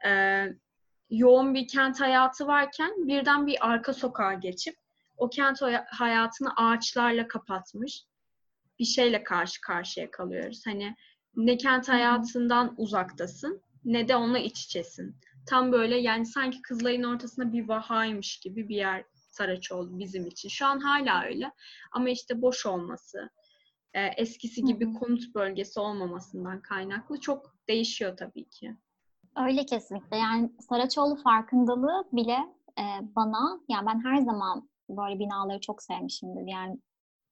e, 0.07 0.43
yoğun 1.09 1.53
bir 1.53 1.67
kent 1.67 2.01
hayatı 2.01 2.47
varken 2.47 3.07
birden 3.07 3.47
bir 3.47 3.67
arka 3.67 3.93
sokağa 3.93 4.33
geçip 4.33 4.75
o 5.17 5.29
kent 5.29 5.61
hayatını 5.87 6.49
ağaçlarla 6.57 7.27
kapatmış 7.27 8.03
bir 8.79 8.85
şeyle 8.85 9.23
karşı 9.23 9.61
karşıya 9.61 10.11
kalıyoruz. 10.11 10.61
Hani 10.65 10.95
ne 11.35 11.57
kent 11.57 11.89
hayatından 11.89 12.73
uzaktasın 12.77 13.61
ne 13.85 14.07
de 14.07 14.15
onunla 14.15 14.39
iç 14.39 14.63
içesin. 14.63 15.15
Tam 15.45 15.71
böyle 15.71 15.97
yani 15.97 16.25
sanki 16.25 16.61
Kızılay'ın 16.61 17.03
ortasında 17.03 17.53
bir 17.53 17.67
vahaymış 17.67 18.39
gibi 18.39 18.69
bir 18.69 18.75
yer 18.75 19.03
Saraçoğlu 19.37 19.99
bizim 19.99 20.25
için. 20.27 20.49
Şu 20.49 20.65
an 20.65 20.79
hala 20.79 21.23
öyle. 21.23 21.51
Ama 21.91 22.09
işte 22.09 22.41
boş 22.41 22.65
olması, 22.65 23.29
e, 23.93 24.05
eskisi 24.05 24.63
gibi 24.63 24.93
konut 24.93 25.35
bölgesi 25.35 25.79
olmamasından 25.79 26.61
kaynaklı 26.61 27.19
çok 27.19 27.55
değişiyor 27.67 28.17
tabii 28.17 28.49
ki. 28.49 28.75
Öyle 29.35 29.65
kesinlikle. 29.65 30.17
Yani 30.17 30.51
Saraçoğlu 30.69 31.15
farkındalığı 31.15 32.07
bile 32.13 32.37
e, 32.79 32.85
bana, 33.15 33.59
yani 33.69 33.85
ben 33.87 34.03
her 34.03 34.17
zaman 34.17 34.69
böyle 34.89 35.19
binaları 35.19 35.59
çok 35.59 35.83
sevmişimdir. 35.83 36.47
Yani 36.47 36.79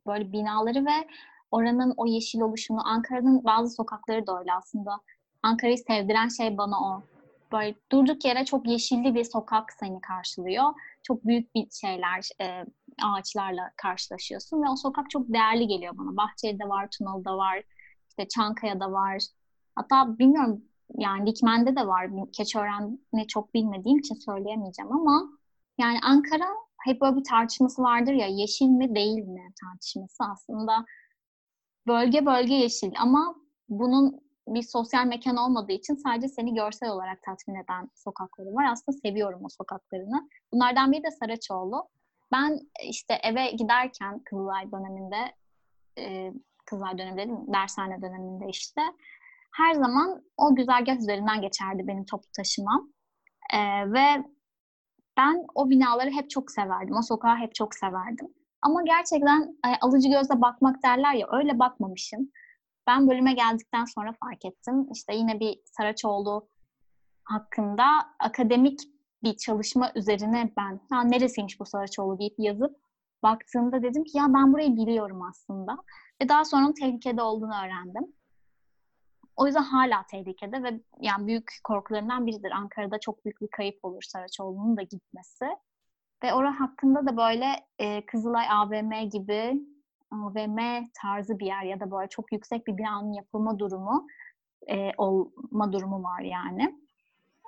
böyle 0.08 0.32
binaları 0.32 0.86
ve 0.86 1.08
oranın 1.52 1.94
o 1.98 2.06
yeşil 2.06 2.42
oluşunu, 2.42 2.88
Ankara'nın 2.88 3.44
bazı 3.44 3.76
sokakları 3.76 4.28
da 4.28 4.40
öyle 4.40 4.54
aslında. 4.54 4.92
Ankara'yı 5.44 5.78
sevdiren 5.78 6.28
şey 6.28 6.58
bana 6.58 6.80
o. 6.80 7.04
Böyle 7.52 7.76
durduk 7.92 8.26
yere 8.26 8.46
çok 8.46 8.68
yeşilli 8.68 9.16
bir 9.16 9.24
sokak 9.24 9.74
seni 9.74 10.02
karşılıyor. 10.02 10.74
Çok 11.08 11.26
büyük 11.26 11.56
bir 11.56 11.68
şeyler, 11.72 12.30
e, 12.42 12.66
ağaçlarla 13.04 13.72
karşılaşıyorsun 13.78 14.64
ve 14.64 14.70
o 14.70 14.76
sokak 14.76 15.10
çok 15.10 15.34
değerli 15.34 15.68
geliyor 15.68 15.98
bana. 15.98 16.18
Bahçeli'de 16.18 16.70
var, 16.70 16.88
Tunalı'da 16.98 17.38
var, 17.38 17.64
işte 18.10 18.28
Çankaya'da 18.28 18.92
var. 18.92 19.24
Hatta 19.76 20.20
bilmiyorum 20.20 20.64
yani 20.98 21.28
Dikmen'de 21.28 21.76
de 21.76 21.88
var. 21.88 22.10
Keçiören'i 22.38 23.28
çok 23.28 23.54
bilmediğim 23.54 24.00
için 24.00 24.16
söyleyemeyeceğim 24.16 24.92
ama 24.92 25.30
yani 25.78 26.00
Ankara 26.04 26.46
hep 26.86 27.02
böyle 27.02 27.16
bir 27.16 27.24
tartışması 27.24 27.82
vardır 27.82 28.14
ya 28.14 28.28
yeşil 28.28 28.68
mi 28.68 28.96
değil 28.96 29.24
mi 29.24 29.54
tartışması 29.62 30.24
aslında 30.24 30.86
bölge 31.88 32.26
bölge 32.26 32.54
yeşil 32.54 32.92
ama 33.00 33.36
bunun 33.70 34.25
bir 34.48 34.62
sosyal 34.62 35.06
mekan 35.06 35.38
olmadığı 35.38 35.72
için 35.72 35.96
sadece 35.96 36.28
seni 36.28 36.54
görsel 36.54 36.90
olarak 36.90 37.24
tatmin 37.24 37.56
eden 37.56 37.90
sokakları 37.96 38.56
var. 38.56 38.66
Aslında 38.72 38.98
seviyorum 38.98 39.42
o 39.46 39.50
sokaklarını. 39.50 40.29
Bunlardan 40.53 40.92
biri 40.92 41.03
de 41.03 41.12
Saraçoğlu. 41.12 41.90
Ben 42.31 42.60
işte 42.84 43.14
eve 43.24 43.51
giderken 43.51 44.20
Kızılay 44.20 44.72
döneminde 44.72 45.36
e, 45.98 46.34
Kızılay 46.66 46.98
döneminde 46.98 47.22
dedim, 47.22 47.53
dershane 47.53 48.01
döneminde 48.01 48.46
işte 48.50 48.81
her 49.53 49.74
zaman 49.74 50.24
o 50.38 50.55
güzergah 50.55 50.98
üzerinden 50.98 51.42
geçerdi 51.42 51.88
benim 51.88 52.05
toplu 52.05 52.27
taşımam. 52.38 52.90
E, 53.53 53.60
ve 53.94 54.24
ben 55.18 55.46
o 55.55 55.70
binaları 55.70 56.10
hep 56.10 56.29
çok 56.29 56.51
severdim. 56.51 56.96
O 56.98 57.01
sokağı 57.01 57.38
hep 57.38 57.55
çok 57.55 57.75
severdim. 57.75 58.27
Ama 58.62 58.84
gerçekten 58.84 59.58
e, 59.66 59.70
alıcı 59.81 60.10
gözle 60.10 60.42
bakmak 60.42 60.84
derler 60.84 61.14
ya 61.14 61.27
öyle 61.31 61.60
bakmamışım. 61.60 62.31
Ben 62.88 63.10
bölüme 63.10 63.34
geldikten 63.34 63.86
sonra 63.86 64.14
fark 64.24 64.46
ettim. 64.46 64.88
İşte 64.94 65.16
yine 65.16 65.40
bir 65.40 65.60
Saraçoğlu 65.66 66.50
hakkında 67.24 67.86
akademik 68.20 68.80
bir 69.24 69.38
çalışma 69.38 69.92
üzerine 69.96 70.54
ben 70.58 70.80
ha, 70.90 71.04
neresiymiş 71.04 71.60
bu 71.60 71.66
Saraçoğlu 71.66 72.20
deyip 72.20 72.36
yazıp 72.38 72.76
baktığımda 73.24 73.84
dedim 73.84 74.04
ki 74.04 74.18
ya 74.18 74.26
ben 74.30 74.54
burayı 74.54 74.76
biliyorum 74.76 75.22
aslında. 75.22 75.78
Ve 76.22 76.30
daha 76.30 76.46
sonra 76.46 76.74
tehlikede 76.74 77.22
olduğunu 77.22 77.54
öğrendim. 77.66 78.14
O 79.36 79.46
yüzden 79.46 79.64
hala 79.64 80.06
tehlikede 80.06 80.64
ve 80.64 80.82
yani 81.00 81.28
büyük 81.28 81.52
korkularından 81.64 82.28
biridir. 82.28 82.52
Ankara'da 82.52 83.00
çok 83.00 83.26
büyük 83.26 83.42
bir 83.42 83.48
kayıp 83.48 83.86
olur 83.86 84.02
Saraçoğlu'nun 84.02 84.78
da 84.78 84.82
gitmesi. 84.82 85.46
Ve 86.24 86.34
orası 86.34 86.58
hakkında 86.58 87.06
da 87.06 87.18
böyle 87.18 87.46
e, 87.80 88.06
Kızılay 88.06 88.46
AVM 88.50 89.10
gibi 89.10 89.62
AVM 90.24 90.88
tarzı 90.94 91.40
bir 91.40 91.46
yer 91.46 91.64
ya 91.64 91.80
da 91.80 91.92
böyle 91.92 92.10
çok 92.10 92.32
yüksek 92.32 92.68
bir 92.68 92.78
binanın 92.78 93.14
yapılma 93.14 93.60
durumu 93.60 94.08
e, 94.70 94.92
olma 94.98 95.74
durumu 95.74 96.04
var 96.04 96.22
yani. 96.22 96.80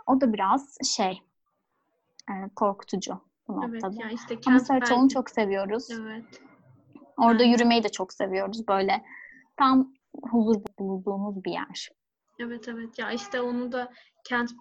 O 0.08 0.22
da 0.22 0.34
biraz 0.34 0.78
şey 0.96 1.22
e, 2.30 2.34
korkutucu 2.56 3.22
bu 3.48 3.62
evet, 3.64 3.74
noktada. 3.74 4.02
Yani 4.02 4.14
işte 4.14 4.38
Ama 4.48 4.60
Saraçoğlu'nu 4.60 5.10
çok 5.10 5.30
seviyoruz. 5.30 5.88
Evet. 5.92 6.42
Orada 7.18 7.44
yani. 7.44 7.52
yürümeyi 7.52 7.84
de 7.84 7.90
çok 7.90 8.14
seviyoruz. 8.14 8.68
Böyle 8.68 9.04
tam 9.58 9.94
huzur 10.32 10.62
bulduğumuz 10.80 11.44
bir 11.44 11.52
yer. 11.52 11.90
Evet 12.40 12.68
evet 12.68 13.00
ya 13.00 13.12
işte 13.12 13.42
onu 13.42 13.72
da 13.72 13.92
kent 14.24 14.52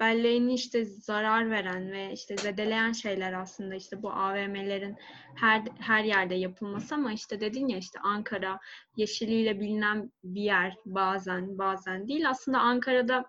belleğini 0.00 0.54
işte 0.54 0.84
zarar 0.84 1.50
veren 1.50 1.92
ve 1.92 2.12
işte 2.12 2.36
zedeleyen 2.36 2.92
şeyler 2.92 3.32
aslında 3.32 3.74
işte 3.74 4.02
bu 4.02 4.10
AVM'lerin 4.10 4.96
her 5.34 5.62
her 5.78 6.04
yerde 6.04 6.34
yapılması 6.34 6.94
ama 6.94 7.12
işte 7.12 7.40
dedin 7.40 7.68
ya 7.68 7.78
işte 7.78 7.98
Ankara 8.00 8.58
yeşiliyle 8.96 9.60
bilinen 9.60 10.12
bir 10.24 10.42
yer 10.42 10.76
bazen 10.86 11.58
bazen 11.58 12.08
değil. 12.08 12.30
Aslında 12.30 12.60
Ankara'da 12.60 13.24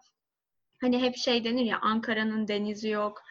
hani 0.82 1.02
hep 1.02 1.16
şey 1.16 1.44
denir 1.44 1.66
ya 1.66 1.80
Ankara'nın 1.82 2.48
denizi 2.48 2.90
yok 2.90 3.24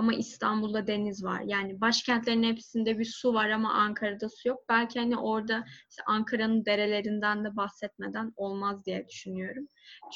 ama 0.00 0.14
İstanbul'da 0.14 0.86
deniz 0.86 1.24
var. 1.24 1.40
Yani 1.44 1.80
başkentlerin 1.80 2.42
hepsinde 2.42 2.98
bir 2.98 3.04
su 3.04 3.34
var 3.34 3.50
ama 3.50 3.72
Ankara'da 3.72 4.28
su 4.28 4.48
yok. 4.48 4.64
Belki 4.68 5.00
hani 5.00 5.16
orada 5.16 5.64
işte 5.90 6.02
Ankara'nın 6.06 6.64
derelerinden 6.64 7.44
de 7.44 7.56
bahsetmeden 7.56 8.32
olmaz 8.36 8.86
diye 8.86 9.08
düşünüyorum. 9.08 9.66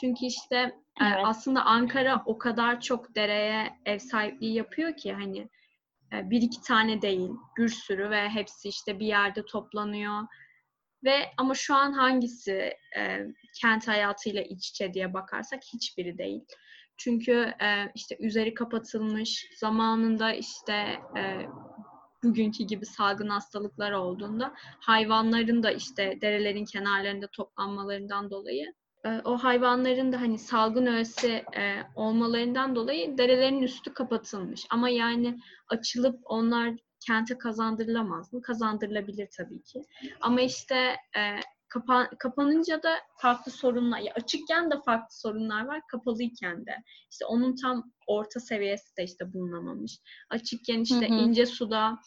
Çünkü 0.01 0.27
işte 0.27 0.57
e, 1.01 1.05
evet. 1.05 1.19
aslında 1.25 1.65
Ankara 1.65 2.23
o 2.27 2.39
kadar 2.39 2.81
çok 2.81 3.15
dereye 3.15 3.79
ev 3.87 3.99
sahipliği 3.99 4.55
yapıyor 4.55 4.97
ki 4.97 5.13
hani 5.13 5.49
e, 6.13 6.31
bir 6.31 6.43
iki 6.43 6.61
tane 6.61 7.03
değil, 7.03 7.31
bir 7.59 7.69
sürü 7.69 8.11
ve 8.11 8.29
hepsi 8.29 8.69
işte 8.69 9.01
bir 9.01 9.07
yerde 9.07 9.45
toplanıyor. 9.45 10.23
Ve 11.05 11.17
ama 11.37 11.55
şu 11.55 11.75
an 11.75 11.93
hangisi 11.93 12.73
e, 12.99 13.27
kent 13.61 13.89
hayatıyla 13.89 14.43
iç 14.43 14.69
içe 14.69 14.95
diye 14.95 15.15
bakarsak 15.15 15.63
hiçbiri 15.75 16.19
değil. 16.19 16.45
Çünkü 16.97 17.33
e, 17.63 17.93
işte 17.95 18.17
üzeri 18.21 18.55
kapatılmış 18.55 19.47
zamanında 19.61 20.33
işte 20.33 20.73
e, 21.17 21.47
bugünkü 22.25 22.65
gibi 22.65 22.87
salgın 22.87 23.29
hastalıklar 23.29 23.93
olduğunda 23.93 24.53
hayvanların 24.81 25.63
da 25.63 25.71
işte 25.71 26.19
derelerin 26.21 26.65
kenarlarında 26.65 27.27
toplanmalarından 27.27 28.31
dolayı 28.31 28.75
e, 29.05 29.21
o 29.25 29.39
hayvanların 29.39 30.13
da 30.13 30.21
hani 30.21 30.39
salgın 30.39 30.87
öğesi 30.87 31.45
e, 31.57 31.83
olmalarından 31.95 32.77
dolayı 32.77 33.19
derelerin 33.19 33.63
üstü 33.63 33.95
kapatılmış. 33.95 34.67
Ama 34.71 34.89
yani 34.89 35.39
açılıp 35.69 36.21
onlar 36.25 36.75
kente 37.07 37.39
kazandırılamaz 37.39 38.33
mı? 38.33 38.43
Kazandırılabilir 38.43 39.29
tabii 39.37 39.63
ki. 39.63 39.83
Ama 40.21 40.41
işte 40.41 40.97
e, 41.17 41.21
Kapan, 41.75 42.09
kapanınca 42.19 42.83
da 42.83 42.95
farklı 43.17 43.53
sorunlar, 43.53 43.99
ya 43.99 44.13
açıkken 44.15 44.71
de 44.71 44.75
farklı 44.85 45.17
sorunlar 45.17 45.65
var, 45.65 45.81
kapalıyken 45.91 46.67
de. 46.67 46.77
İşte 47.11 47.27
onun 47.27 47.57
tam 47.57 47.93
orta 48.07 48.41
seviyesi 48.41 48.97
de 48.97 49.05
işte 49.05 49.33
bulunamamış. 49.33 49.99
Açıkken 50.31 50.81
işte 50.81 51.09
hı 51.09 51.15
hı. 51.15 51.19
ince 51.19 51.47
suda 51.47 51.99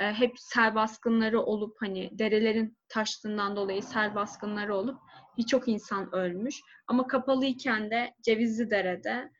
e, 0.00 0.12
hep 0.12 0.32
sel 0.36 0.74
baskınları 0.74 1.42
olup 1.42 1.76
hani 1.80 2.10
derelerin 2.12 2.76
taştığından 2.88 3.56
dolayı 3.56 3.82
sel 3.82 4.14
baskınları 4.14 4.76
olup 4.76 4.98
birçok 5.38 5.68
insan 5.68 6.14
ölmüş. 6.14 6.60
Ama 6.86 7.06
kapalıyken 7.06 7.90
de 7.90 8.14
Cevizli 8.22 8.70
Dere'de 8.70 9.30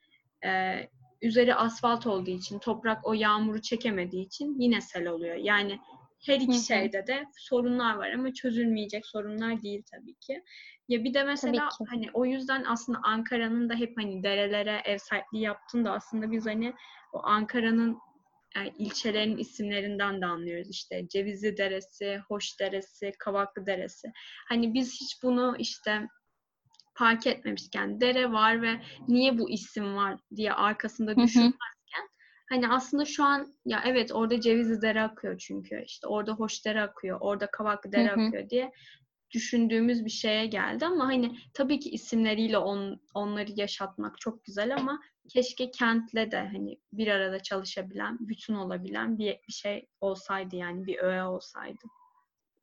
e, 0.44 0.80
üzeri 1.22 1.54
asfalt 1.54 2.06
olduğu 2.06 2.30
için, 2.30 2.58
toprak 2.58 3.06
o 3.06 3.12
yağmuru 3.12 3.62
çekemediği 3.62 4.26
için 4.26 4.56
yine 4.58 4.80
sel 4.80 5.06
oluyor. 5.06 5.36
Yani 5.36 5.80
her 6.26 6.40
iki 6.40 6.58
şeyde 6.58 7.06
de 7.06 7.24
sorunlar 7.38 7.94
var 7.94 8.10
ama 8.10 8.34
çözülmeyecek 8.34 9.06
sorunlar 9.06 9.62
değil 9.62 9.82
tabii 9.92 10.14
ki. 10.14 10.42
Ya 10.88 11.04
bir 11.04 11.14
de 11.14 11.24
mesela 11.24 11.68
hani 11.88 12.06
o 12.14 12.24
yüzden 12.24 12.64
aslında 12.64 12.98
Ankara'nın 13.02 13.68
da 13.68 13.74
hep 13.74 13.92
hani 13.96 14.22
derelere 14.22 14.82
ev 14.84 14.98
sahipliği 14.98 15.42
yaptığında 15.42 15.92
aslında 15.92 16.30
biz 16.30 16.46
hani 16.46 16.74
o 17.12 17.20
Ankara'nın 17.22 17.98
yani 18.56 18.72
ilçelerin 18.78 19.36
isimlerinden 19.36 20.20
de 20.20 20.26
anlıyoruz. 20.26 20.70
İşte 20.70 21.08
Cevizli 21.08 21.56
Deresi, 21.56 22.20
Hoş 22.28 22.60
Deresi, 22.60 23.12
Kavaklı 23.18 23.66
Deresi. 23.66 24.12
Hani 24.48 24.74
biz 24.74 25.00
hiç 25.00 25.22
bunu 25.22 25.56
işte 25.58 26.08
fark 26.94 27.26
etmemişken 27.26 28.00
dere 28.00 28.32
var 28.32 28.62
ve 28.62 28.80
niye 29.08 29.38
bu 29.38 29.50
isim 29.50 29.96
var? 29.96 30.20
diye 30.36 30.52
arkasında 30.52 31.16
düşünmezken 31.16 31.79
hani 32.50 32.68
aslında 32.68 33.04
şu 33.04 33.24
an 33.24 33.54
ya 33.64 33.82
evet 33.86 34.12
orada 34.12 34.40
Cevizli 34.40 34.82
Dere 34.82 35.02
akıyor 35.02 35.38
çünkü 35.38 35.82
işte 35.86 36.06
orada 36.06 36.32
Hoş 36.32 36.66
Dere 36.66 36.82
akıyor, 36.82 37.18
orada 37.20 37.50
Kavaklı 37.50 37.92
Dere 37.92 38.12
akıyor 38.12 38.50
diye 38.50 38.72
düşündüğümüz 39.34 40.04
bir 40.04 40.10
şeye 40.10 40.46
geldi 40.46 40.86
ama 40.86 41.06
hani 41.06 41.36
tabii 41.54 41.80
ki 41.80 41.90
isimleriyle 41.90 42.58
on, 42.58 43.00
onları 43.14 43.50
yaşatmak 43.56 44.20
çok 44.20 44.44
güzel 44.44 44.76
ama 44.76 45.00
keşke 45.28 45.70
kentle 45.70 46.30
de 46.30 46.48
hani 46.52 46.78
bir 46.92 47.08
arada 47.08 47.42
çalışabilen, 47.42 48.16
bütün 48.20 48.54
olabilen 48.54 49.18
bir, 49.18 49.38
bir 49.48 49.52
şey 49.52 49.88
olsaydı 50.00 50.56
yani 50.56 50.86
bir 50.86 50.98
öğe 50.98 51.24
olsaydı. 51.24 51.84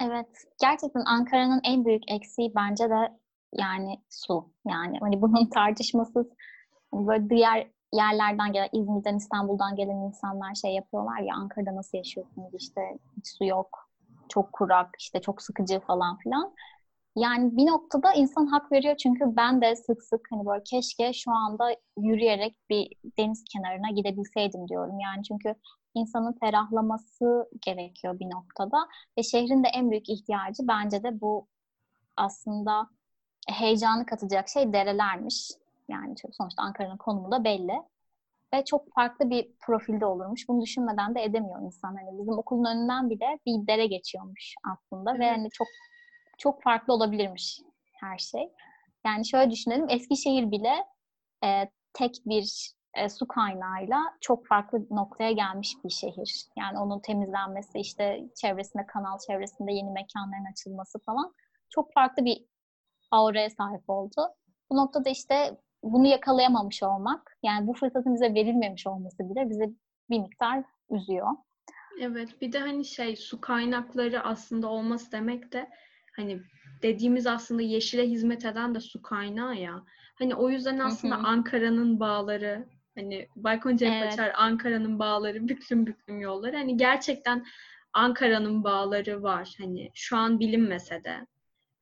Evet. 0.02 0.46
Gerçekten 0.62 1.04
Ankara'nın 1.06 1.62
en 1.64 1.86
büyük 1.86 2.12
eksiği 2.12 2.52
bence 2.56 2.90
de 2.90 3.18
yani 3.54 4.04
su. 4.10 4.54
Yani 4.68 4.98
hani 5.00 5.22
bunun 5.22 5.50
tartışmasız 5.54 6.28
hani 6.94 7.08
böyle 7.08 7.30
diğer 7.30 7.68
yerlerden 7.94 8.54
gelen, 8.54 8.70
İzmir'den, 8.74 9.16
İstanbul'dan 9.18 9.76
gelen 9.76 9.96
insanlar 9.96 10.56
şey 10.56 10.74
yapıyorlar 10.74 11.20
ya 11.20 11.36
Ankara'da 11.36 11.76
nasıl 11.76 11.98
yaşıyorsunuz 11.98 12.54
işte 12.54 12.82
hiç 13.18 13.28
su 13.28 13.46
yok, 13.46 13.90
çok 14.30 14.54
kurak, 14.54 14.90
işte 15.00 15.22
çok 15.22 15.42
sıkıcı 15.42 15.80
falan 15.80 16.18
filan. 16.18 16.54
Yani 17.16 17.58
bir 17.58 17.66
noktada 17.66 18.14
insan 18.14 18.46
hak 18.46 18.72
veriyor 18.72 18.96
çünkü 18.98 19.26
ben 19.38 19.62
de 19.62 19.76
sık 19.76 20.04
sık 20.04 20.22
hani 20.32 20.46
böyle 20.46 20.64
keşke 20.64 21.14
şu 21.14 21.32
anda 21.32 21.76
yürüyerek 21.98 22.58
bir 22.70 22.90
deniz 23.20 23.44
kenarına 23.54 23.90
gidebilseydim 23.96 24.68
diyorum. 24.68 25.00
Yani 25.00 25.24
çünkü 25.24 25.56
insanın 25.94 26.38
ferahlaması 26.40 27.50
gerekiyor 27.62 28.20
bir 28.20 28.26
noktada 28.26 28.78
ve 29.18 29.24
şehrin 29.24 29.64
de 29.64 29.68
en 29.68 29.92
büyük 29.92 30.10
ihtiyacı 30.10 30.68
bence 30.68 31.04
de 31.04 31.22
bu 31.22 31.48
aslında 32.18 32.90
heyecanı 33.48 34.06
katacak 34.06 34.50
şey 34.50 34.74
derelermiş. 34.74 35.52
Yani 35.90 36.16
sonuçta 36.32 36.64
Ankara'nın 36.64 36.98
konumu 36.98 37.32
da 37.32 37.44
belli. 37.44 37.82
Ve 38.54 38.66
çok 38.66 38.94
farklı 38.94 39.30
bir 39.30 39.52
profilde 39.60 40.06
olurmuş. 40.06 40.50
Bunu 40.50 40.62
düşünmeden 40.62 41.16
de 41.16 41.24
edemiyor 41.24 41.62
insan. 41.62 41.96
Hani 41.96 42.20
bizim 42.20 42.38
okulun 42.38 42.66
önünden 42.66 43.10
bile 43.10 43.40
bir 43.46 43.68
dere 43.68 43.88
geçiyormuş 43.88 44.56
aslında. 44.72 45.12
Evet. 45.12 45.20
Ve 45.20 45.30
hani 45.30 45.50
çok 45.50 45.68
çok 46.38 46.64
farklı 46.64 46.94
olabilirmiş 46.94 47.62
her 47.94 48.18
şey. 48.18 48.54
Yani 49.06 49.28
şöyle 49.28 49.52
düşünelim. 49.52 49.90
Eskişehir 49.90 50.52
bile 50.52 50.86
e, 51.44 51.70
tek 51.94 52.16
bir 52.26 52.74
e, 52.94 53.10
su 53.10 53.28
kaynağıyla 53.28 54.04
çok 54.22 54.48
farklı 54.48 54.86
noktaya 54.90 55.32
gelmiş 55.32 55.76
bir 55.84 55.90
şehir. 55.90 56.46
Yani 56.58 56.80
onun 56.80 57.00
temizlenmesi, 57.00 57.80
işte 57.80 58.24
çevresinde 58.36 58.86
kanal 58.86 59.18
çevresinde 59.28 59.74
yeni 59.74 59.92
mekanların 59.92 60.52
açılması 60.52 61.00
falan 61.00 61.34
çok 61.70 61.94
farklı 61.94 62.26
bir 62.26 62.46
auraya 63.12 63.50
sahip 63.50 63.90
oldu. 63.90 64.28
Bu 64.70 64.78
noktada 64.78 65.10
işte 65.10 65.58
bunu 65.94 66.08
yakalayamamış 66.08 66.84
olmak, 66.84 67.38
yani 67.44 67.68
bu 67.68 67.74
fırsatın 67.74 68.14
bize 68.14 68.34
verilmemiş 68.34 68.88
olması 68.88 69.30
bile 69.30 69.50
bize 69.50 69.70
bir 70.10 70.20
miktar 70.20 70.64
üzüyor. 70.90 71.28
Evet, 72.02 72.42
bir 72.42 72.52
de 72.52 72.60
hani 72.60 72.86
şey 72.86 73.16
su 73.16 73.42
kaynakları 73.42 74.24
aslında 74.24 74.68
olması 74.68 75.12
demek 75.12 75.54
de 75.54 75.70
hani 76.16 76.42
dediğimiz 76.82 77.28
aslında 77.28 77.62
yeşile 77.62 78.10
hizmet 78.10 78.46
eden 78.46 78.76
de 78.76 78.80
su 78.80 79.02
kaynağı 79.02 79.56
ya. 79.56 79.84
Hani 80.16 80.36
o 80.36 80.50
yüzden 80.50 80.80
aslında 80.80 81.16
Ankara'nın 81.16 82.00
bağları 82.00 82.66
hani 82.96 83.28
Baykon 83.36 83.78
Cephaçar 83.78 84.26
evet. 84.26 84.36
Ankara'nın 84.38 85.00
bağları 85.00 85.48
büklüm 85.48 85.86
büklüm 85.86 86.22
yolları 86.22 86.58
hani 86.58 86.78
gerçekten 86.78 87.46
Ankara'nın 87.94 88.64
bağları 88.64 89.24
var. 89.24 89.56
Hani 89.58 89.92
şu 89.94 90.18
an 90.18 90.40
bilinmese 90.40 91.04
de 91.04 91.28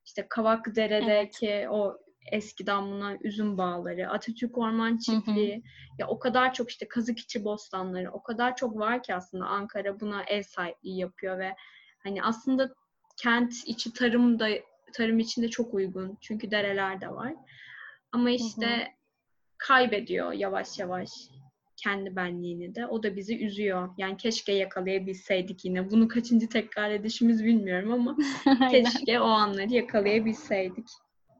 işte 0.04 0.26
Kavakdere'deki 0.28 1.48
evet. 1.48 1.68
o 1.70 1.98
eskiden 2.32 2.82
bulunan 2.82 3.18
üzüm 3.20 3.58
bağları, 3.58 4.10
Atatürk 4.10 4.58
Orman 4.58 4.96
Çiftliği, 4.96 5.54
hı 5.54 5.58
hı. 5.58 5.62
ya 5.98 6.06
o 6.08 6.18
kadar 6.18 6.54
çok 6.54 6.70
işte 6.70 6.88
Kazıkçı 6.88 7.44
bostanları, 7.44 8.12
o 8.12 8.22
kadar 8.22 8.56
çok 8.56 8.78
var 8.78 9.02
ki 9.02 9.14
aslında 9.14 9.46
Ankara 9.46 10.00
buna 10.00 10.22
ev 10.24 10.42
sahipliği 10.42 10.98
yapıyor 10.98 11.38
ve 11.38 11.56
hani 11.98 12.22
aslında 12.22 12.74
kent 13.16 13.52
içi 13.66 13.92
tarım 13.92 14.38
da 14.38 14.48
tarım 14.92 15.18
içinde 15.18 15.48
çok 15.48 15.74
uygun. 15.74 16.18
Çünkü 16.20 16.50
dereler 16.50 17.00
de 17.00 17.08
var. 17.08 17.34
Ama 18.12 18.30
işte 18.30 18.66
hı 18.66 18.82
hı. 18.82 18.86
kaybediyor 19.58 20.32
yavaş 20.32 20.78
yavaş 20.78 21.10
kendi 21.76 22.16
benliğini 22.16 22.74
de. 22.74 22.86
O 22.86 23.02
da 23.02 23.16
bizi 23.16 23.44
üzüyor. 23.44 23.88
Yani 23.98 24.16
keşke 24.16 24.52
yakalayabilseydik 24.52 25.64
yine. 25.64 25.90
Bunu 25.90 26.08
kaçıncı 26.08 26.48
tekrar 26.48 26.90
edişimiz 26.90 27.44
bilmiyorum 27.44 27.92
ama 27.92 28.16
keşke 28.70 29.20
o 29.20 29.24
anları 29.24 29.72
yakalayabilseydik. 29.72 30.86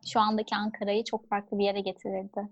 Şu 0.07 0.21
andaki 0.21 0.57
Ankara'yı 0.57 1.05
çok 1.05 1.29
farklı 1.29 1.59
bir 1.59 1.65
yere 1.65 1.81
getirirdi. 1.81 2.49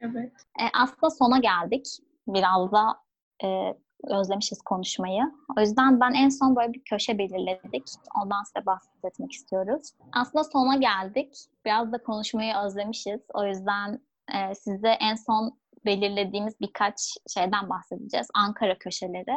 Evet. 0.00 0.32
E, 0.60 0.64
aslında 0.82 1.10
sona 1.10 1.38
geldik. 1.38 1.86
Biraz 2.28 2.72
da 2.72 2.98
e, 3.44 3.74
özlemişiz 4.04 4.62
konuşmayı. 4.62 5.22
O 5.56 5.60
yüzden 5.60 6.00
ben 6.00 6.12
en 6.12 6.28
son 6.28 6.56
böyle 6.56 6.72
bir 6.72 6.82
köşe 6.84 7.18
belirledik. 7.18 7.84
Ondan 8.22 8.42
size 8.42 8.66
bahsetmek 8.66 9.32
istiyoruz. 9.32 9.92
Aslında 10.12 10.44
sona 10.44 10.76
geldik. 10.76 11.36
Biraz 11.64 11.92
da 11.92 12.02
konuşmayı 12.02 12.54
özlemişiz. 12.56 13.20
O 13.34 13.44
yüzden 13.44 14.00
e, 14.34 14.54
size 14.54 14.88
en 14.88 15.14
son 15.14 15.58
belirlediğimiz 15.84 16.60
birkaç 16.60 17.16
şeyden 17.34 17.70
bahsedeceğiz. 17.70 18.28
Ankara 18.34 18.78
köşeleri. 18.78 19.36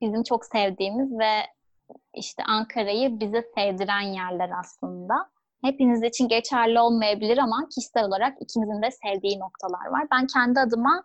Bizim 0.00 0.22
çok 0.22 0.44
sevdiğimiz 0.44 1.18
ve 1.18 1.32
işte 2.14 2.42
Ankara'yı 2.44 3.20
bize 3.20 3.42
sevdiren 3.54 4.00
yerler 4.00 4.50
aslında. 4.58 5.33
Hepiniz 5.64 6.02
için 6.02 6.28
geçerli 6.28 6.80
olmayabilir 6.80 7.38
ama 7.38 7.68
kişisel 7.74 8.04
olarak 8.04 8.36
ikimizin 8.40 8.82
de 8.82 8.90
sevdiği 8.90 9.40
noktalar 9.40 9.86
var. 9.90 10.06
Ben 10.10 10.26
kendi 10.26 10.60
adıma 10.60 11.04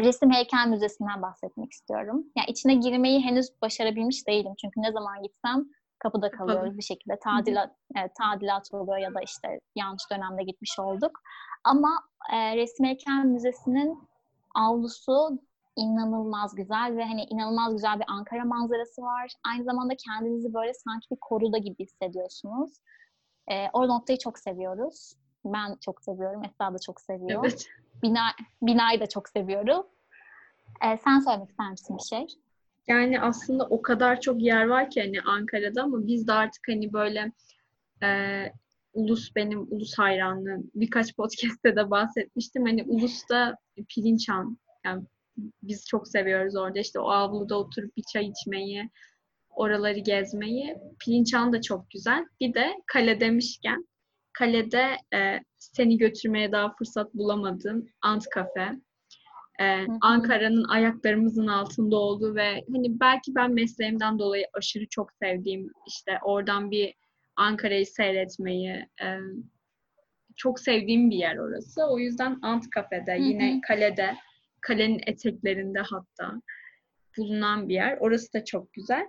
Resim 0.00 0.30
Heykel 0.30 0.68
Müzesi'nden 0.68 1.22
bahsetmek 1.22 1.72
istiyorum. 1.72 2.24
Yani 2.36 2.46
içine 2.48 2.74
girmeyi 2.74 3.20
henüz 3.20 3.48
başarabilmiş 3.62 4.26
değilim. 4.28 4.52
Çünkü 4.60 4.82
ne 4.82 4.92
zaman 4.92 5.22
gitsem 5.22 5.64
kapıda 5.98 6.30
kalıyoruz 6.30 6.68
Tabii. 6.68 6.78
bir 6.78 6.82
şekilde. 6.82 7.18
Tadilat, 7.18 7.70
evet, 7.96 8.12
tadilat 8.14 8.74
oluyor 8.74 8.98
ya 8.98 9.14
da 9.14 9.20
işte 9.20 9.60
yanlış 9.76 10.02
dönemde 10.10 10.42
gitmiş 10.42 10.78
olduk. 10.78 11.20
Ama 11.64 11.90
e, 12.32 12.56
Resim 12.56 12.86
Heykel 12.86 13.24
Müzesi'nin 13.24 13.98
avlusu 14.54 15.38
inanılmaz 15.76 16.54
güzel 16.54 16.96
ve 16.96 17.04
hani 17.04 17.24
inanılmaz 17.24 17.72
güzel 17.72 17.98
bir 18.00 18.04
Ankara 18.08 18.44
manzarası 18.44 19.02
var. 19.02 19.32
Aynı 19.44 19.64
zamanda 19.64 19.94
kendinizi 19.96 20.54
böyle 20.54 20.74
sanki 20.74 21.06
bir 21.10 21.18
koruda 21.20 21.58
gibi 21.58 21.84
hissediyorsunuz. 21.84 22.72
E, 23.50 23.68
o 23.72 23.88
noktayı 23.88 24.18
çok 24.18 24.38
seviyoruz. 24.38 25.14
Ben 25.44 25.76
çok 25.80 26.02
seviyorum. 26.02 26.42
Esra 26.44 26.74
da 26.74 26.78
çok 26.78 27.00
seviyor. 27.00 27.44
Evet. 27.44 27.68
Bina, 28.02 28.20
binayı 28.62 29.00
da 29.00 29.06
çok 29.06 29.28
seviyorum. 29.28 29.86
E, 30.84 30.96
sen 30.96 31.20
söylemek 31.20 31.50
ister 31.50 31.70
misin 31.70 31.96
bir 31.98 32.02
şey? 32.02 32.26
Yani 32.88 33.20
aslında 33.20 33.66
o 33.66 33.82
kadar 33.82 34.20
çok 34.20 34.42
yer 34.42 34.66
var 34.66 34.90
ki 34.90 35.00
hani 35.00 35.20
Ankara'da 35.20 35.82
ama 35.82 36.06
biz 36.06 36.28
de 36.28 36.32
artık 36.32 36.62
hani 36.68 36.92
böyle 36.92 37.32
e, 38.02 38.08
ulus 38.92 39.36
benim 39.36 39.60
ulus 39.60 39.98
hayranlığım. 39.98 40.70
Birkaç 40.74 41.16
podcast'te 41.16 41.76
de 41.76 41.90
bahsetmiştim. 41.90 42.64
Hani 42.64 42.84
ulusta 42.84 43.56
pirinçan 43.88 44.58
yani 44.84 45.02
biz 45.62 45.86
çok 45.86 46.08
seviyoruz 46.08 46.56
orada 46.56 46.78
işte 46.78 47.00
o 47.00 47.08
avluda 47.10 47.58
oturup 47.58 47.96
bir 47.96 48.02
çay 48.12 48.26
içmeyi, 48.26 48.90
oraları 49.56 49.98
gezmeyi. 49.98 50.76
Pirinçan 51.00 51.52
da 51.52 51.60
çok 51.60 51.90
güzel. 51.90 52.24
Bir 52.40 52.54
de 52.54 52.72
kale 52.86 53.20
demişken 53.20 53.86
kalede 54.32 54.96
e, 55.14 55.40
seni 55.58 55.98
götürmeye 55.98 56.52
daha 56.52 56.74
fırsat 56.74 57.14
bulamadığım 57.14 57.86
Ant 58.02 58.24
Cafe. 58.34 58.72
E, 59.60 59.86
Ankara'nın 60.00 60.64
ayaklarımızın 60.64 61.46
altında 61.46 61.96
olduğu 61.96 62.34
ve 62.34 62.64
hani 62.72 63.00
belki 63.00 63.34
ben 63.34 63.52
mesleğimden 63.52 64.18
dolayı 64.18 64.46
aşırı 64.54 64.84
çok 64.90 65.12
sevdiğim 65.12 65.70
işte 65.86 66.18
oradan 66.24 66.70
bir 66.70 66.94
Ankara'yı 67.36 67.86
seyretmeyi 67.86 68.70
e, 69.02 69.18
çok 70.36 70.60
sevdiğim 70.60 71.10
bir 71.10 71.16
yer 71.16 71.36
orası. 71.36 71.86
O 71.90 71.98
yüzden 71.98 72.38
Ant 72.42 72.64
Cafe'de 72.74 73.16
yine 73.20 73.60
kalede, 73.68 74.14
kalenin 74.60 75.00
eteklerinde 75.06 75.80
hatta 75.80 76.40
bulunan 77.18 77.68
bir 77.68 77.74
yer. 77.74 77.96
Orası 78.00 78.32
da 78.32 78.44
çok 78.44 78.72
güzel. 78.72 79.06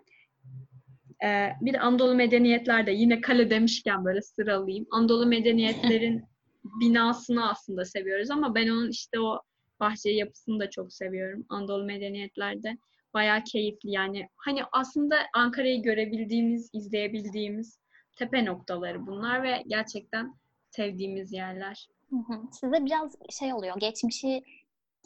Ee, 1.24 1.50
bir 1.62 1.74
de 1.74 1.80
Anadolu 1.80 2.16
Medeniyetler 2.16 2.88
de 2.88 2.92
yine 2.92 3.22
kale 3.22 3.50
demişken 3.50 4.06
böyle 4.06 4.22
sıralayayım. 4.22 4.86
Anadolu 4.92 5.26
Medeniyetlerin 5.26 6.26
binasını 6.82 7.50
aslında 7.50 7.86
seviyoruz 7.86 8.32
ama 8.32 8.56
ben 8.56 8.70
onun 8.70 8.90
işte 8.90 9.20
o 9.20 9.42
bahçe 9.80 10.10
yapısını 10.10 10.60
da 10.60 10.70
çok 10.70 10.94
seviyorum 10.94 11.46
Anadolu 11.50 11.84
Medeniyetlerde. 11.86 12.78
bayağı 13.14 13.44
keyifli 13.44 13.92
yani. 13.92 14.28
Hani 14.36 14.62
aslında 14.72 15.16
Ankara'yı 15.34 15.84
görebildiğimiz, 15.84 16.70
izleyebildiğimiz 16.74 17.80
tepe 18.16 18.46
noktaları 18.46 19.08
bunlar 19.08 19.44
ve 19.44 19.64
gerçekten 19.68 20.36
sevdiğimiz 20.70 21.34
yerler. 21.34 21.88
Hı 22.10 22.16
hı. 22.16 22.42
Size 22.52 22.86
biraz 22.86 23.16
şey 23.30 23.54
oluyor, 23.54 23.80
geçmişi 23.80 24.44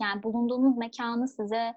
yani 0.01 0.23
bulunduğunuz 0.23 0.77
mekanı 0.77 1.27
size 1.27 1.73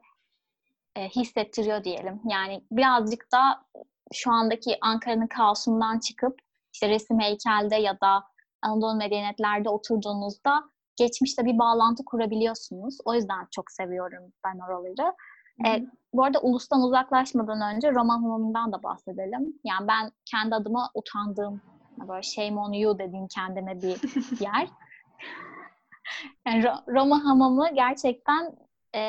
e, 0.96 1.08
hissettiriyor 1.08 1.84
diyelim. 1.84 2.20
Yani 2.30 2.64
birazcık 2.70 3.32
da 3.32 3.64
şu 4.12 4.30
andaki 4.30 4.78
Ankara'nın 4.80 5.26
kaosundan 5.26 5.98
çıkıp 5.98 6.38
işte 6.72 6.88
resim 6.88 7.20
heykelde 7.20 7.76
ya 7.76 8.00
da 8.00 8.24
Anadolu 8.62 8.94
medeniyetlerde 8.94 9.68
oturduğunuzda 9.68 10.64
geçmişle 10.96 11.44
bir 11.44 11.58
bağlantı 11.58 12.04
kurabiliyorsunuz. 12.04 12.98
O 13.04 13.14
yüzden 13.14 13.46
çok 13.50 13.70
seviyorum 13.70 14.32
ben 14.44 14.58
oraları. 14.58 15.14
E, 15.66 15.86
bu 16.12 16.24
arada 16.24 16.40
ulustan 16.40 16.82
uzaklaşmadan 16.82 17.74
önce 17.74 17.92
roman 17.92 18.22
hamamından 18.22 18.72
da 18.72 18.82
bahsedelim. 18.82 19.60
Yani 19.64 19.88
ben 19.88 20.12
kendi 20.24 20.54
adıma 20.54 20.90
utandığım, 20.94 21.60
böyle 22.08 22.22
shame 22.22 22.60
on 22.60 22.72
you 22.72 22.98
dediğim 22.98 23.28
kendime 23.28 23.82
bir 23.82 24.00
yer. 24.40 24.68
yani 26.46 26.64
Roma 26.88 27.24
hamamı 27.24 27.74
gerçekten 27.74 28.56
e, 28.94 29.00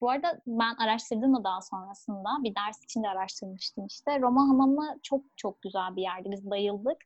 bu 0.00 0.10
arada 0.10 0.40
ben 0.46 0.74
araştırdım 0.74 1.36
da 1.36 1.44
daha 1.44 1.60
sonrasında 1.60 2.28
bir 2.44 2.54
ders 2.54 2.84
için 2.84 3.02
de 3.02 3.08
araştırmıştım 3.08 3.86
işte. 3.86 4.20
Roma 4.20 4.48
hamamı 4.48 4.96
çok 5.02 5.24
çok 5.36 5.62
güzel 5.62 5.96
bir 5.96 6.02
yerdi. 6.02 6.30
Biz 6.30 6.50
bayıldık 6.50 6.96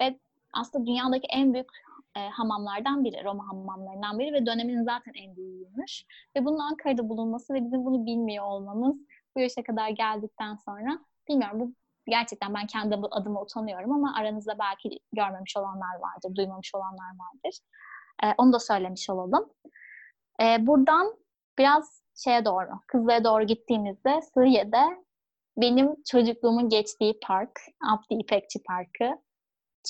ve 0.00 0.18
aslında 0.52 0.86
dünyadaki 0.86 1.26
en 1.30 1.54
büyük 1.54 1.70
e, 2.16 2.28
hamamlardan 2.28 3.04
biri, 3.04 3.24
Roma 3.24 3.48
hamamlarından 3.48 4.18
biri 4.18 4.32
ve 4.32 4.46
döneminin 4.46 4.84
zaten 4.84 5.12
en 5.14 5.36
büyüğüymüş. 5.36 6.04
Ve 6.36 6.44
bunun 6.44 6.58
Ankara'da 6.58 7.08
bulunması 7.08 7.54
ve 7.54 7.64
bizim 7.64 7.84
bunu 7.84 8.06
bilmiyor 8.06 8.44
olmamız 8.44 8.96
bu 9.36 9.40
yaşa 9.40 9.62
kadar 9.62 9.88
geldikten 9.88 10.56
sonra 10.56 10.98
bilmiyorum 11.28 11.60
bu 11.60 11.74
gerçekten 12.06 12.54
ben 12.54 12.66
kendi 12.66 12.94
adıma 13.10 13.42
utanıyorum 13.42 13.92
ama 13.92 14.14
aranızda 14.14 14.58
belki 14.58 15.00
görmemiş 15.12 15.56
olanlar 15.56 15.94
vardır, 16.00 16.34
duymamış 16.34 16.74
olanlar 16.74 17.10
vardır. 17.18 17.58
E, 18.22 18.26
onu 18.38 18.52
da 18.52 18.58
söylemiş 18.58 19.10
olalım. 19.10 19.50
E, 20.42 20.66
buradan 20.66 21.16
biraz 21.60 22.02
şeye 22.24 22.44
doğru, 22.44 22.68
Kızılay'a 22.86 23.24
doğru 23.24 23.46
gittiğimizde 23.46 24.20
Suriye'de 24.34 24.82
benim 25.56 26.02
çocukluğumun 26.10 26.68
geçtiği 26.68 27.18
park, 27.22 27.60
Abdi 27.92 28.14
İpekçi 28.14 28.62
Parkı. 28.62 29.20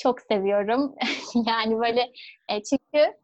Çok 0.03 0.21
seviyorum. 0.21 0.95
yani 1.47 1.79
böyle 1.79 2.13
e, 2.49 2.63
çünkü 2.63 3.17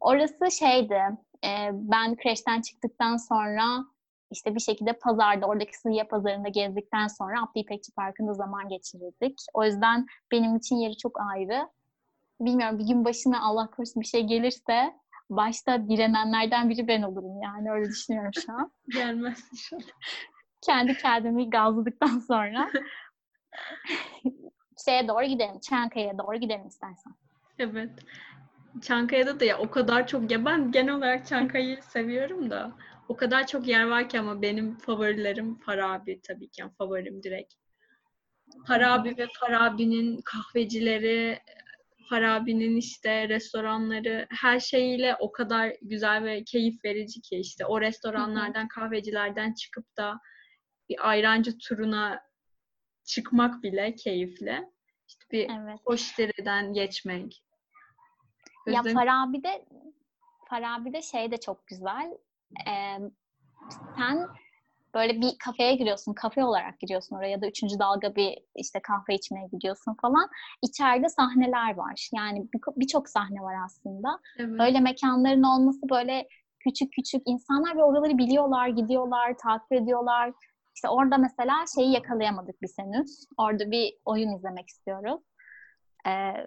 orası 0.00 0.50
şeydi, 0.50 1.00
e, 1.44 1.70
ben 1.72 2.16
kreşten 2.16 2.60
çıktıktan 2.60 3.16
sonra 3.16 3.64
işte 4.30 4.54
bir 4.54 4.60
şekilde 4.60 4.92
pazarda, 4.92 5.46
oradaki 5.46 5.80
Suriye 5.80 6.04
pazarında 6.04 6.48
gezdikten 6.48 7.06
sonra 7.06 7.42
Abdi 7.42 7.58
İpekçi 7.58 7.92
Parkı'nda 7.92 8.34
zaman 8.34 8.68
geçirirdik. 8.68 9.38
O 9.54 9.64
yüzden 9.64 10.06
benim 10.32 10.56
için 10.56 10.76
yeri 10.76 10.96
çok 10.96 11.20
ayrı. 11.20 11.68
Bilmiyorum 12.40 12.78
bir 12.78 12.86
gün 12.86 13.04
başına 13.04 13.42
Allah 13.42 13.70
korusun 13.70 14.02
bir 14.02 14.06
şey 14.06 14.22
gelirse 14.22 14.94
başta 15.30 15.88
direnenlerden 15.88 16.70
biri 16.70 16.88
ben 16.88 17.02
olurum 17.02 17.42
yani 17.42 17.70
öyle 17.70 17.88
düşünüyorum 17.88 18.30
şu 18.46 18.52
an. 18.52 18.72
Gelmez 18.92 19.48
inşallah. 19.52 19.82
Kendi 20.62 20.96
kendimi 20.96 21.50
gazladıktan 21.50 22.18
sonra 22.18 22.70
şeye 24.84 25.08
doğru 25.08 25.24
gidelim. 25.24 25.60
Çankaya'ya 25.60 26.18
doğru 26.18 26.36
gidelim 26.36 26.66
istersen. 26.66 27.14
Evet. 27.58 27.90
Çankaya'da 28.82 29.40
da 29.40 29.44
ya 29.44 29.58
o 29.58 29.70
kadar 29.70 30.06
çok 30.06 30.30
ya 30.30 30.44
ben 30.44 30.72
genel 30.72 30.94
olarak 30.94 31.26
Çankaya'yı 31.26 31.82
seviyorum 31.82 32.50
da 32.50 32.72
o 33.08 33.16
kadar 33.16 33.46
çok 33.46 33.68
yer 33.68 33.84
var 33.84 34.08
ki 34.08 34.20
ama 34.20 34.42
benim 34.42 34.78
favorilerim 34.78 35.58
Farabi 35.58 36.20
tabii 36.20 36.48
ki 36.48 36.60
yani 36.60 36.72
favorim 36.78 37.22
direkt. 37.22 37.54
Farabi 38.66 39.18
ve 39.18 39.26
Farabi'nin 39.40 40.20
kahvecileri, 40.24 41.38
Farabi'nin 42.10 42.76
işte 42.76 43.28
restoranları 43.28 44.26
her 44.30 44.60
şeyiyle 44.60 45.16
o 45.20 45.32
kadar 45.32 45.72
güzel 45.82 46.24
ve 46.24 46.44
keyif 46.44 46.84
verici 46.84 47.20
ki 47.20 47.36
işte 47.36 47.66
o 47.66 47.80
restoranlardan, 47.80 48.68
kahvecilerden 48.68 49.54
çıkıp 49.54 49.96
da 49.96 50.20
bir 50.88 51.10
ayrancı 51.10 51.58
turuna 51.58 52.22
çıkmak 53.04 53.62
bile 53.62 53.94
keyifli. 53.94 54.68
İşte 55.08 55.24
bir 55.32 55.50
evet. 55.50 55.80
hoş 55.84 56.18
dereden 56.18 56.72
geçmek. 56.72 57.44
Gözlerim... 58.66 58.86
Ya 58.86 58.94
Farabi'de 58.94 59.66
Farabi'de 60.48 61.02
şey 61.02 61.30
de 61.30 61.40
çok 61.40 61.66
güzel. 61.66 62.18
Ee, 62.68 62.98
sen 63.98 64.26
böyle 64.94 65.20
bir 65.20 65.38
kafeye 65.44 65.74
giriyorsun, 65.74 66.14
kafe 66.14 66.44
olarak 66.44 66.80
giriyorsun 66.80 67.16
oraya 67.16 67.30
ya 67.30 67.40
da 67.40 67.48
üçüncü 67.48 67.78
dalga 67.78 68.16
bir 68.16 68.38
işte 68.56 68.80
kahve 68.82 69.14
içmeye 69.14 69.46
gidiyorsun 69.52 69.96
falan. 70.02 70.28
İçeride 70.62 71.08
sahneler 71.08 71.74
var. 71.76 72.08
Yani 72.14 72.48
birçok 72.76 73.04
bir 73.04 73.10
sahne 73.10 73.40
var 73.40 73.54
aslında. 73.64 74.20
Evet. 74.38 74.58
Böyle 74.58 74.80
mekanların 74.80 75.42
olması 75.42 75.88
böyle 75.90 76.28
küçük 76.58 76.92
küçük 76.92 77.22
insanlar 77.26 77.76
ve 77.76 77.84
oraları 77.84 78.18
biliyorlar, 78.18 78.68
gidiyorlar, 78.68 79.38
takip 79.38 79.72
ediyorlar. 79.72 80.32
İşte 80.74 80.88
orada 80.88 81.18
mesela 81.18 81.64
şeyi 81.74 81.92
yakalayamadık 81.92 82.62
biz 82.62 82.78
henüz. 82.78 83.24
Orada 83.38 83.70
bir 83.70 83.94
oyun 84.04 84.36
izlemek 84.36 84.68
istiyoruz. 84.68 85.20
Ee, 86.06 86.46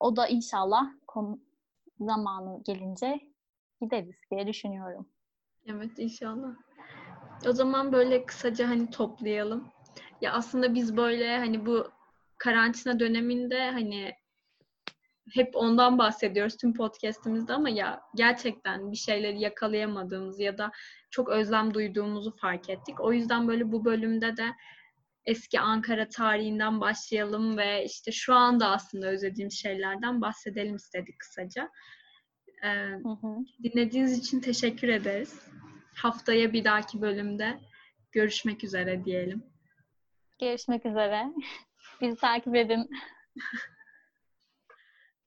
o 0.00 0.16
da 0.16 0.28
inşallah 0.28 0.86
konu, 1.06 1.40
zamanı 2.00 2.62
gelince 2.64 3.20
gideriz 3.80 4.16
diye 4.30 4.46
düşünüyorum. 4.46 5.08
Evet 5.66 5.98
inşallah. 5.98 6.67
O 7.46 7.52
zaman 7.52 7.92
böyle 7.92 8.26
kısaca 8.26 8.68
hani 8.68 8.90
toplayalım. 8.90 9.68
Ya 10.20 10.32
aslında 10.32 10.74
biz 10.74 10.96
böyle 10.96 11.38
hani 11.38 11.66
bu 11.66 11.90
karantina 12.38 13.00
döneminde 13.00 13.70
hani 13.70 14.14
hep 15.34 15.56
ondan 15.56 15.98
bahsediyoruz 15.98 16.56
tüm 16.56 16.74
podcast'imizde 16.74 17.52
ama 17.52 17.68
ya 17.68 18.00
gerçekten 18.14 18.92
bir 18.92 18.96
şeyleri 18.96 19.40
yakalayamadığımız 19.40 20.40
ya 20.40 20.58
da 20.58 20.70
çok 21.10 21.28
özlem 21.28 21.74
duyduğumuzu 21.74 22.36
fark 22.36 22.70
ettik. 22.70 23.00
O 23.00 23.12
yüzden 23.12 23.48
böyle 23.48 23.72
bu 23.72 23.84
bölümde 23.84 24.36
de 24.36 24.54
eski 25.24 25.60
Ankara 25.60 26.08
tarihinden 26.08 26.80
başlayalım 26.80 27.56
ve 27.58 27.84
işte 27.84 28.12
şu 28.12 28.34
anda 28.34 28.70
aslında 28.70 29.06
özlediğim 29.06 29.50
şeylerden 29.50 30.20
bahsedelim 30.20 30.76
istedik 30.76 31.18
kısaca. 31.18 31.70
Ee, 32.62 32.68
hı 32.68 33.08
hı. 33.20 33.36
Dinlediğiniz 33.62 34.18
için 34.18 34.40
teşekkür 34.40 34.88
ederiz. 34.88 35.40
Haftaya 36.02 36.52
bir 36.52 36.64
dahaki 36.64 37.00
bölümde 37.00 37.58
görüşmek 38.12 38.64
üzere 38.64 39.04
diyelim. 39.04 39.42
Görüşmek 40.40 40.86
üzere. 40.86 41.24
Bizi 42.00 42.16
takip 42.16 42.56
edin. 42.56 42.90